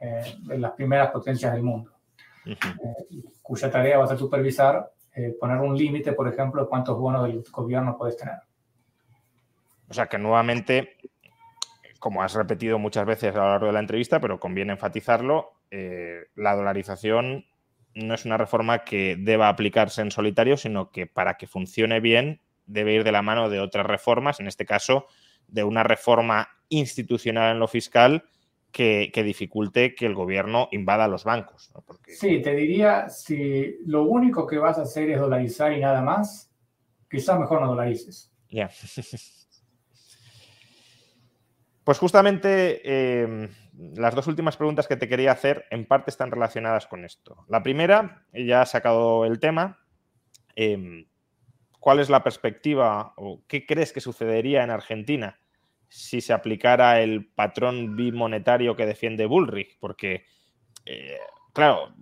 [0.00, 1.92] de las primeras potencias del mundo,
[3.42, 4.92] cuya tarea va a supervisar,
[5.38, 8.36] poner un límite, por ejemplo, de cuántos bonos del gobierno puedes tener.
[9.88, 10.96] O sea que nuevamente,
[11.98, 16.28] como has repetido muchas veces a lo largo de la entrevista, pero conviene enfatizarlo, eh,
[16.34, 17.44] la dolarización
[17.94, 22.40] no es una reforma que deba aplicarse en solitario, sino que para que funcione bien
[22.64, 25.06] debe ir de la mano de otras reformas, en este caso
[25.46, 28.24] de una reforma institucional en lo fiscal
[28.72, 31.72] que, dificulte que el gobierno invada los bancos.
[32.06, 36.50] Sí, te diría, si lo único que vas a hacer es dolarizar y nada más,
[37.10, 38.32] quizás mejor no dolarices.
[38.48, 38.68] Ya.
[41.84, 42.80] pues justamente...
[42.84, 43.48] Eh,
[43.96, 47.44] las dos últimas preguntas que te quería hacer en parte están relacionadas con esto.
[47.48, 49.78] La primera, ya ha sacado el tema.
[50.54, 51.06] Em,
[51.80, 55.40] ¿Cuál es la perspectiva o qué crees que sucedería en Argentina
[55.92, 59.76] si se aplicara el patrón bimonetario que defiende Bullrich?
[59.78, 60.24] Porque,
[60.86, 61.18] eh,
[61.52, 61.94] claro,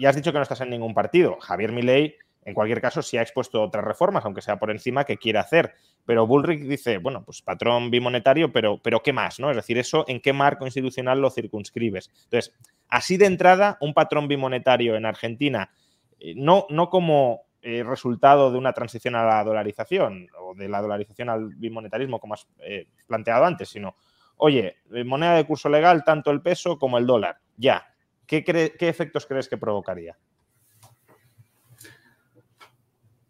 [0.00, 1.38] ya has dicho que no estás en ningún partido.
[1.40, 5.18] Javier Milei, en cualquier caso, sí ha expuesto otras reformas, aunque sea por encima, que
[5.18, 5.74] quiere hacer.
[6.06, 9.38] Pero Bullrich dice, bueno, pues patrón bimonetario, pero, pero ¿qué más?
[9.38, 9.50] ¿no?
[9.50, 12.10] Es decir, eso en qué marco institucional lo circunscribes.
[12.24, 12.54] Entonces,
[12.88, 15.70] así de entrada, un patrón bimonetario en Argentina,
[16.18, 20.82] eh, no, no como eh, resultado de una transición a la dolarización o de la
[20.82, 23.96] dolarización al bimonetarismo, como has eh, planteado antes, sino,
[24.36, 27.86] oye, moneda de curso legal, tanto el peso como el dólar, ya.
[28.26, 30.16] ¿Qué, qué efectos crees que provocaría?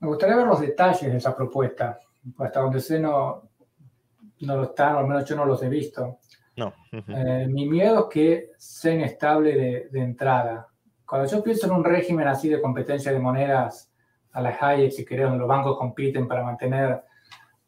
[0.03, 2.01] Me gustaría ver los detalles de esa propuesta
[2.39, 3.51] hasta donde sé no,
[4.41, 6.19] no lo están, o al menos yo no los he visto.
[6.57, 6.75] No.
[6.91, 10.67] Eh, mi miedo es que sea inestable de, de, entrada.
[11.07, 13.92] Cuando yo pienso en un régimen así de competencia de monedas
[14.33, 17.03] a la Hayek, si querés, los bancos compiten para mantener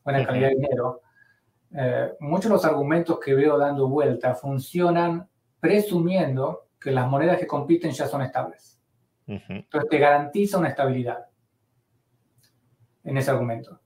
[0.02, 1.02] buena calidad de dinero,
[1.76, 7.46] eh, muchos de los argumentos que veo dando vuelta funcionan presumiendo que las monedas que
[7.46, 8.80] compiten ya son estables.
[9.26, 11.26] Entonces te garantiza una estabilidad
[13.02, 13.80] en ese argumento.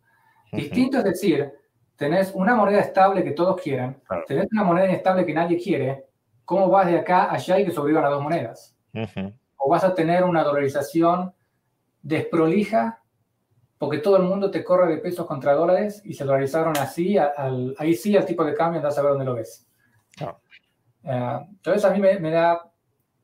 [0.53, 1.53] Distinto es decir,
[1.97, 6.07] tenés una moneda estable que todos quieran, tenés una moneda inestable que nadie quiere,
[6.45, 8.77] ¿cómo vas de acá a allá y que sobrevivan las dos monedas?
[9.57, 11.33] O vas a tener una dolarización
[12.03, 13.03] desprolija
[13.79, 17.75] porque todo el mundo te corre de pesos contra dólares y se dolarizaron así, al,
[17.79, 19.67] ahí sí el tipo de cambio, andas a ver dónde lo ves.
[21.05, 22.71] Eh, entonces a mí me, da,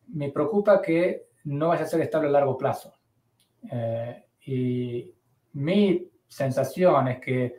[0.09, 2.95] me preocupa que no vaya a ser estable a largo plazo.
[3.71, 5.13] Eh, y
[5.55, 7.57] mi sensación es que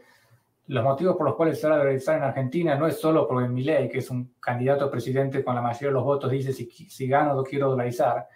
[0.67, 3.49] los motivos por los cuales se va a realizar en Argentina no es solo porque
[3.49, 6.65] Milei, que es un candidato a presidente con la mayoría de los votos, dice si,
[6.65, 8.27] si gano no quiero dolarizar,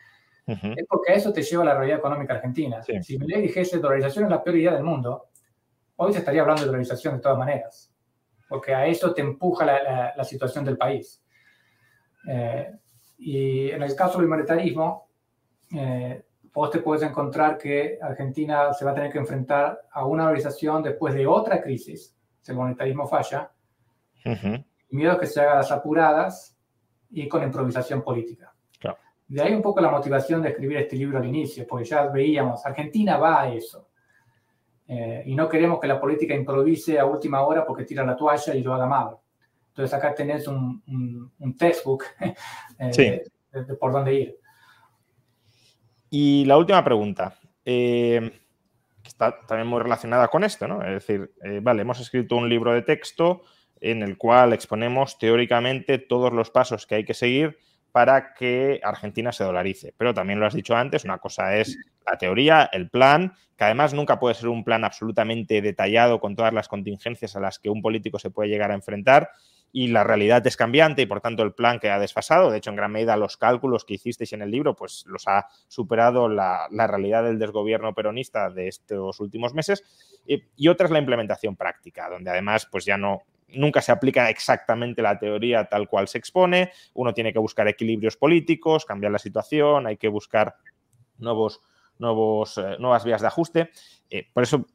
[0.46, 2.82] es porque a eso te lleva la realidad económica argentina.
[3.02, 5.30] Si Milei dijese dolarización es la peor idea del mundo,
[5.98, 7.94] hoy se estaría hablando de dolarización de todas maneras,
[8.48, 11.22] porque a eso te empuja la, la, situación del país.
[12.28, 12.72] Eh,
[13.20, 15.10] y en el caso del monetarismo,
[15.76, 16.24] eh,
[16.54, 20.82] vos te puedes encontrar que Argentina se va a tener que enfrentar a una valorización
[20.82, 23.52] después de otra crisis, si el monetarismo falla.
[24.90, 26.58] Miedo a que se haga las apuradas
[27.12, 28.49] y con improvisación política.
[29.30, 32.66] De ahí un poco la motivación de escribir este libro al inicio, porque ya veíamos,
[32.66, 33.88] Argentina va a eso.
[34.88, 38.56] Eh, y no queremos que la política improvise a última hora porque tira la toalla
[38.56, 39.18] y lo haga mal.
[39.68, 42.06] Entonces acá tenés un, un, textbook
[42.80, 44.40] eh, de, por dónde ir.
[46.10, 48.32] Y la última pregunta, eh,
[49.04, 50.82] que está también muy relacionada con esto, ¿no?
[50.82, 53.44] Es decir, vale, hemos escrito un libro de texto
[53.80, 57.60] en el cual exponemos teóricamente todos los pasos que hay que seguir
[57.92, 59.94] para que Argentina se dolarice.
[59.98, 63.94] Pero también lo has dicho antes, una cosa es la teoría, el plan, que además
[63.94, 67.82] nunca puede ser un plan absolutamente detallado con todas las contingencias a las que un
[67.82, 69.32] político se puede llegar a enfrentar
[69.72, 72.72] y la realidad es cambiante y por tanto el plan que ha desfasado, de hecho
[72.72, 76.68] en gran medida los cálculos que hicisteis en el libro pues los ha superado la,
[76.72, 79.84] realidad del desgobierno peronista de estos últimos meses
[80.26, 83.24] y, y otra es la implementación práctica, donde además pues ya no
[83.54, 88.18] nunca se aplica exactamente la teoría tal cual se expone, uno tiene que buscar equilibrios
[88.18, 90.56] políticos, cambiar la situación, hay que buscar
[91.18, 91.62] nuevos,
[91.98, 93.72] nuevos, eh, nuevas vías de ajuste.
[94.10, 94.66] Eh, por eso,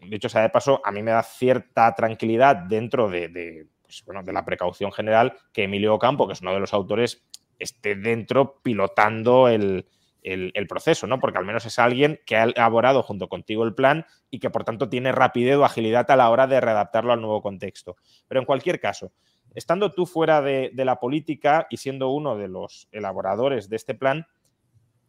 [0.00, 4.44] dicho sea de paso, a mí me da cierta tranquilidad dentro de, pues, de la
[4.44, 7.24] precaución general que Emilio Campo, que es uno de los autores,
[7.58, 9.86] esté dentro pilotando el,
[10.24, 11.20] el, proceso, ¿no?
[11.20, 14.64] Porque al menos es alguien que ha elaborado junto contigo el plan y que por
[14.64, 17.96] tanto tiene rapidez o agilidad a la hora de readaptarlo al nuevo contexto.
[18.26, 19.12] Pero en cualquier caso,
[19.54, 24.26] estando tú fuera de, la política y siendo uno de los elaboradores de este plan,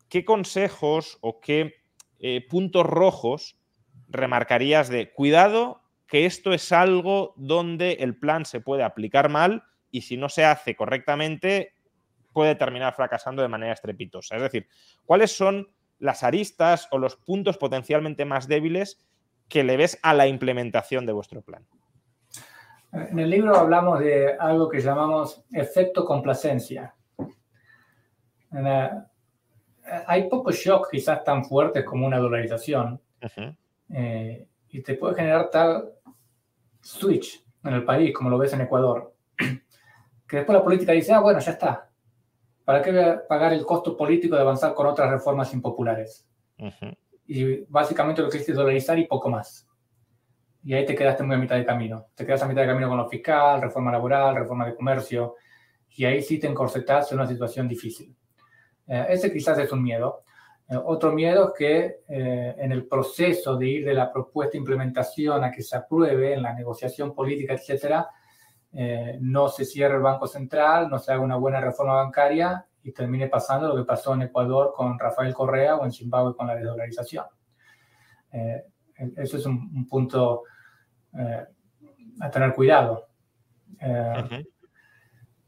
[0.10, 1.76] ¿qué consejos o qué
[2.20, 3.58] eh, puntos rojos
[4.10, 10.02] remarcarías de cuidado que esto es algo donde el plan se puede aplicar mal y
[10.02, 11.75] si no se hace correctamente
[12.36, 14.36] puede terminar fracasando de manera estrepitosa.
[14.36, 14.68] Es decir,
[15.06, 15.70] ¿cuáles son
[16.00, 19.00] las aristas o los puntos potencialmente más débiles
[19.48, 21.66] que le ves a la implementación de vuestro plan?
[22.92, 26.94] En el libro hablamos de algo que llamamos efecto complacencia.
[30.06, 33.00] hay pocos shocks quizás tan fuertes como una dolarización
[33.94, 35.90] eh, y te puede generar tal
[36.82, 39.14] switch en el país como lo ves en Ecuador,
[40.28, 41.90] que después la política dice, ah, bueno, ya está,
[42.66, 46.28] ¿para qué pagar el costo político de avanzar con otras reformas impopulares?
[47.28, 49.68] Y básicamente lo que es dolarizar y poco más.
[50.64, 52.08] Y ahí te quedaste muy a mitad de camino.
[52.16, 55.36] Te quedas a mitad de camino con lo fiscal, reforma laboral, reforma de comercio,
[55.96, 58.16] y ahí sí te encorsetas en una situación difícil.
[58.88, 60.24] Eh, ese quizás es un miedo.
[60.68, 64.58] Eh, otro miedo es que eh, en el proceso de ir de la propuesta de
[64.58, 68.10] implementación a que se apruebe en la negociación política, etcétera,
[68.78, 72.92] eh, no se cierre el Banco Central, no se haga una buena reforma bancaria y
[72.92, 76.56] termine pasando lo que pasó en Ecuador con Rafael Correa o en Zimbabue con la
[76.56, 77.24] desdolarización.
[78.34, 78.66] Eh,
[79.16, 80.44] eso es un, punto
[81.18, 81.46] eh,
[82.20, 83.08] a tener cuidado.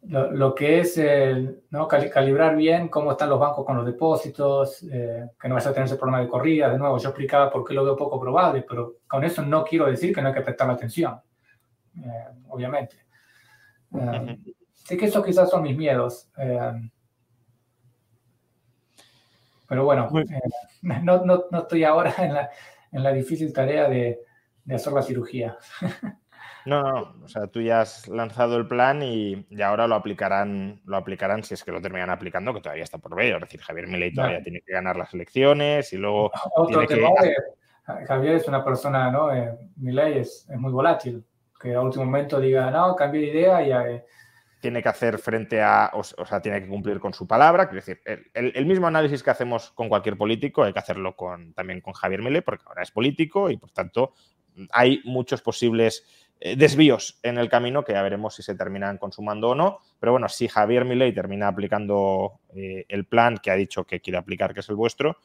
[0.03, 0.97] lo, que es
[1.69, 1.85] ¿no?
[1.85, 5.97] calibrar bien cómo están los bancos con los depósitos, que no vas a tener ese
[5.97, 6.69] problema de corrida.
[6.69, 9.85] De nuevo, yo explicaba por qué lo veo poco probable, pero con eso no quiero
[9.87, 11.19] decir que no hay que prestar atención,
[12.47, 13.06] obviamente.
[13.93, 14.37] Eh,
[14.73, 16.29] sé que esos quizás son mis miedos.
[16.37, 16.89] Eh,
[19.67, 20.39] pero bueno, eh,
[20.81, 22.49] no, no, no, estoy ahora en la,
[22.91, 24.19] en la difícil tarea de,
[24.63, 25.57] de, hacer la cirugía.
[26.65, 30.81] No, no, o sea, tú ya has lanzado el plan y, y, ahora lo aplicarán,
[30.83, 33.35] lo aplicarán si es que lo terminan aplicando, que todavía está por ver.
[33.35, 36.29] Es decir, Javier Milei todavía tiene que ganar las elecciones y luego.
[36.55, 37.01] Otro que...
[38.05, 39.29] Javier es una persona, ¿no?
[39.77, 41.25] Milei es, es muy volátil
[41.59, 43.93] que a último momento diga, no, cambie de idea y...
[43.93, 44.05] Eh,
[44.59, 47.69] tiene que hacer frente a, o, sea, tiene que cumplir con su palabra.
[47.69, 48.01] Quiero decir,
[48.33, 52.23] el, mismo análisis que hacemos con cualquier político hay que hacerlo con, también con Javier
[52.23, 54.13] Milei, porque ahora es político y por tanto
[54.71, 56.05] hay muchos posibles
[56.39, 59.79] eh, desvíos en el camino que ya veremos si se terminan consumando o no.
[59.99, 64.17] Pero bueno, si Javier Milei termina aplicando eh, el plan que ha dicho que quiere
[64.17, 65.17] aplicar, que es el vuestro,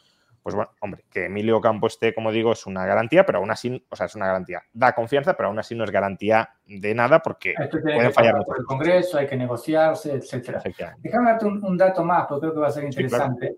[0.42, 3.86] pues bueno, hombre, que Emilio Campo esté, como digo, es una garantía, pero aún así,
[3.88, 4.62] o sea, es una garantía.
[4.72, 8.44] Da confianza, pero aún así no es garantía de nada porque pueden fallar.
[8.44, 10.60] Por el Congreso, hay que negociarse, etcétera.
[10.98, 13.56] Déjame darte un, dato más, porque creo que va a ser interesante.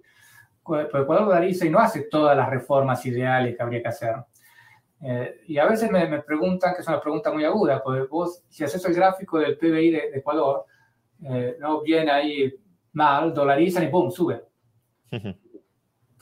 [0.63, 4.17] Porque Ecuador y no hace todas las reformas ideales que habría que hacer.
[5.01, 8.63] Eh, y a veces me, preguntan, que es una pregunta muy aguda, porque vos, si
[8.63, 10.67] haces el gráfico del PBI de, Ecuador,
[11.31, 12.55] eh, no viene ahí
[12.93, 14.11] mal, dolarizan y ¡pum!
[14.11, 14.43] sube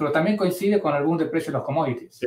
[0.03, 2.16] pero también coincide con algún deprecio de los commodities.
[2.16, 2.27] Sí.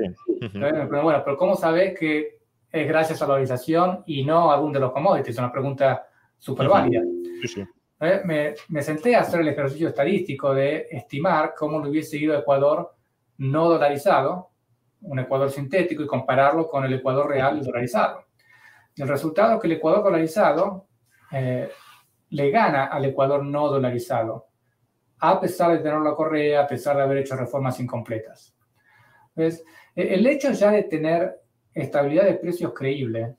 [0.53, 2.39] Pero bueno, pero ¿cómo sabes que
[2.71, 5.35] es gracias a la valorización y no a algún de los commodities?
[5.35, 6.07] Es una pregunta
[6.37, 7.01] súper válida.
[7.45, 7.65] Sí,
[7.99, 8.21] ¿Eh?
[8.23, 12.95] me, me, senté a hacer el ejercicio estadístico de estimar cómo lo hubiese ido Ecuador
[13.39, 14.51] no dolarizado,
[15.01, 18.23] un Ecuador sintético, y compararlo con el Ecuador real dolarizado.
[18.95, 20.87] el resultado es que el Ecuador dolarizado
[21.33, 21.69] eh,
[22.29, 24.44] le gana al Ecuador no dolarizado,
[25.19, 28.55] a pesar de tener la correa, a pesar de haber hecho reformas incompletas.
[29.35, 29.63] Entonces,
[29.95, 31.41] el hecho ya de tener
[31.73, 33.35] estabilidad de precios creíble,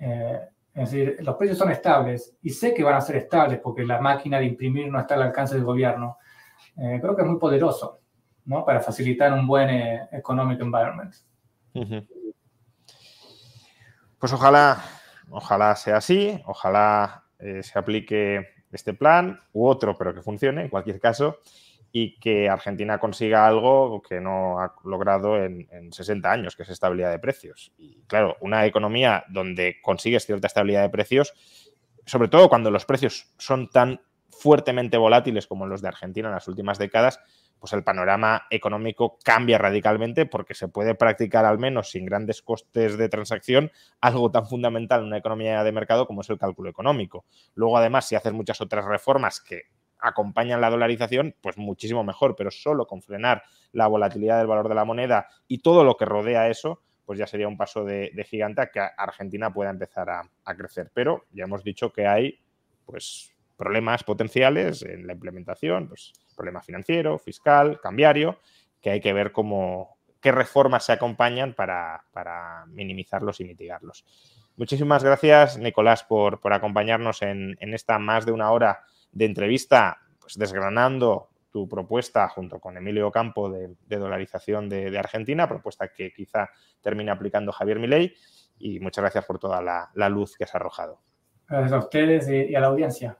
[0.00, 0.40] eh,
[0.74, 4.00] es decir, los precios son estables y sé que van a ser estables porque la
[4.00, 6.18] máquina de imprimir no está al alcance del gobierno,
[6.76, 8.00] eh, creo que es muy poderoso
[8.44, 8.64] ¿no?
[8.64, 11.14] para facilitar un buen eh, economic environment.
[14.18, 14.82] Pues ojalá,
[15.30, 20.68] ojalá sea así, ojalá eh, se aplique este plan u otro, pero que funcione en
[20.68, 21.38] cualquier caso
[21.92, 27.10] y que Argentina consiga algo que no ha logrado en, 60 años, que es estabilidad
[27.10, 27.72] de precios.
[27.78, 31.34] Y claro, una economía donde consigues cierta estabilidad de precios,
[32.06, 36.48] sobre todo cuando los precios son tan fuertemente volátiles como los de Argentina en las
[36.48, 37.20] últimas décadas,
[37.60, 42.96] pues el panorama económico cambia radicalmente porque se puede practicar al menos sin grandes costes
[42.96, 43.70] de transacción
[44.00, 47.26] algo tan fundamental en una economía de mercado como es el cálculo económico.
[47.54, 49.64] Luego, además, si haces muchas otras reformas que
[50.00, 53.42] acompañan la dolarización, pues muchísimo mejor, pero solo con frenar
[53.72, 57.26] la volatilidad del valor de la moneda y todo lo que rodea eso, pues ya
[57.26, 60.90] sería un paso de, gigante a que Argentina pueda empezar a, crecer.
[60.94, 62.38] Pero ya hemos dicho que hay
[62.86, 68.38] pues problemas potenciales en la implementación, pues problema financiero, fiscal, cambiario,
[68.80, 74.06] que hay que ver cómo, qué reformas se acompañan para, minimizarlos y mitigarlos.
[74.56, 80.38] Muchísimas gracias, Nicolás, por, por acompañarnos en, esta más de una hora de entrevista, pues
[80.38, 86.48] desgranando tu propuesta junto con Emilio Campo de, dolarización de, Argentina, propuesta que quizá
[86.80, 88.14] termine aplicando Javier Milei.
[88.58, 91.00] Y muchas gracias por toda la, luz que has arrojado.
[91.46, 93.18] Gracias a ustedes y a la audiencia.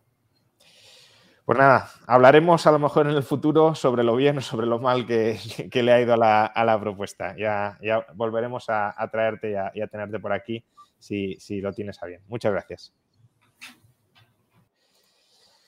[1.50, 4.78] Pues nada, hablaremos a lo mejor en el futuro sobre lo bien o sobre lo
[4.78, 5.36] mal que,
[5.82, 7.34] le ha ido a la, propuesta.
[7.36, 7.76] Ya,
[8.14, 10.64] volveremos a, traerte y a, tenerte por aquí
[11.00, 12.22] si, lo tienes a bien.
[12.28, 12.94] Muchas gracias.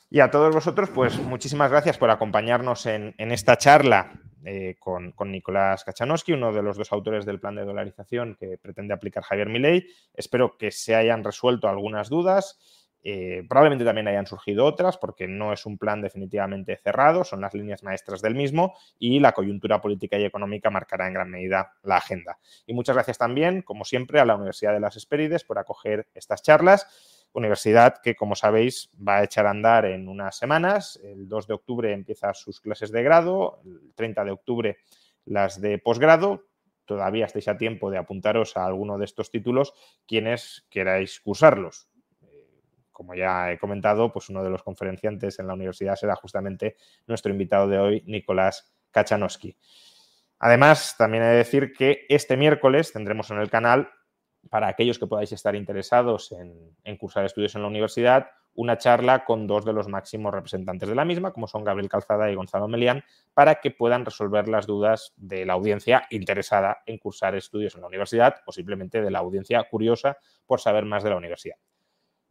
[0.08, 4.12] Y a todos vosotros, pues muchísimas gracias por acompañarnos en, esta charla
[4.44, 8.56] eh, con, con, Nicolás Kachanowski, uno de los dos autores del plan de dolarización que
[8.56, 9.88] pretende aplicar Javier Milei.
[10.14, 15.52] Espero que se hayan resuelto algunas dudas eh, probablemente también hayan surgido otras porque no
[15.52, 20.18] es un plan definitivamente cerrado, son las líneas maestras del mismo y la coyuntura política
[20.18, 22.38] y económica marcará en gran medida la agenda.
[22.66, 26.42] Y muchas gracias también, como siempre, a la Universidad de las Espérides por acoger estas
[26.42, 27.28] charlas.
[27.32, 31.00] Universidad que, como sabéis, va a echar a andar en unas semanas.
[31.02, 34.76] El 2 de octubre empieza sus clases de grado, el 30 de octubre
[35.24, 36.44] las de posgrado.
[36.84, 39.72] Todavía estáis a tiempo de apuntaros a alguno de estos títulos
[40.06, 41.88] quienes queráis cursarlos
[42.92, 47.32] como ya he comentado, pues uno de los conferenciantes en la universidad será justamente nuestro
[47.32, 49.56] invitado de hoy, Nicolás Kachanowski.
[50.38, 53.90] Además, también he de decir que este miércoles tendremos en el canal,
[54.50, 59.46] para aquellos que podáis estar interesados en, cursar estudios en la universidad, una charla con
[59.46, 63.04] dos de los máximos representantes de la misma, como son Gabriel Calzada y Gonzalo Melián,
[63.34, 67.86] para que puedan resolver las dudas de la audiencia interesada en cursar estudios en la
[67.86, 71.56] universidad o simplemente de la audiencia curiosa por saber más de la universidad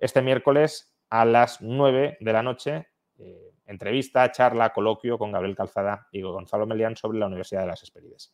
[0.02, 2.88] este miércoles a las 9 de la noche,
[3.20, 7.84] eh, entrevista, charla, coloquio con Gabriel Calzada y Gonzalo Melián sobre la Universidad de las
[7.84, 8.34] Esperides.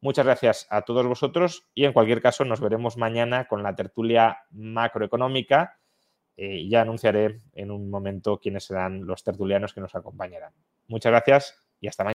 [0.00, 4.38] Muchas gracias a todos vosotros y en cualquier caso nos veremos mañana con la tertulia
[4.52, 5.80] macroeconómica.
[6.36, 10.52] Eh, ya anunciaré en un momento quiénes serán los tertulianos que nos acompañarán.
[10.86, 12.14] Muchas gracias y hasta mañana.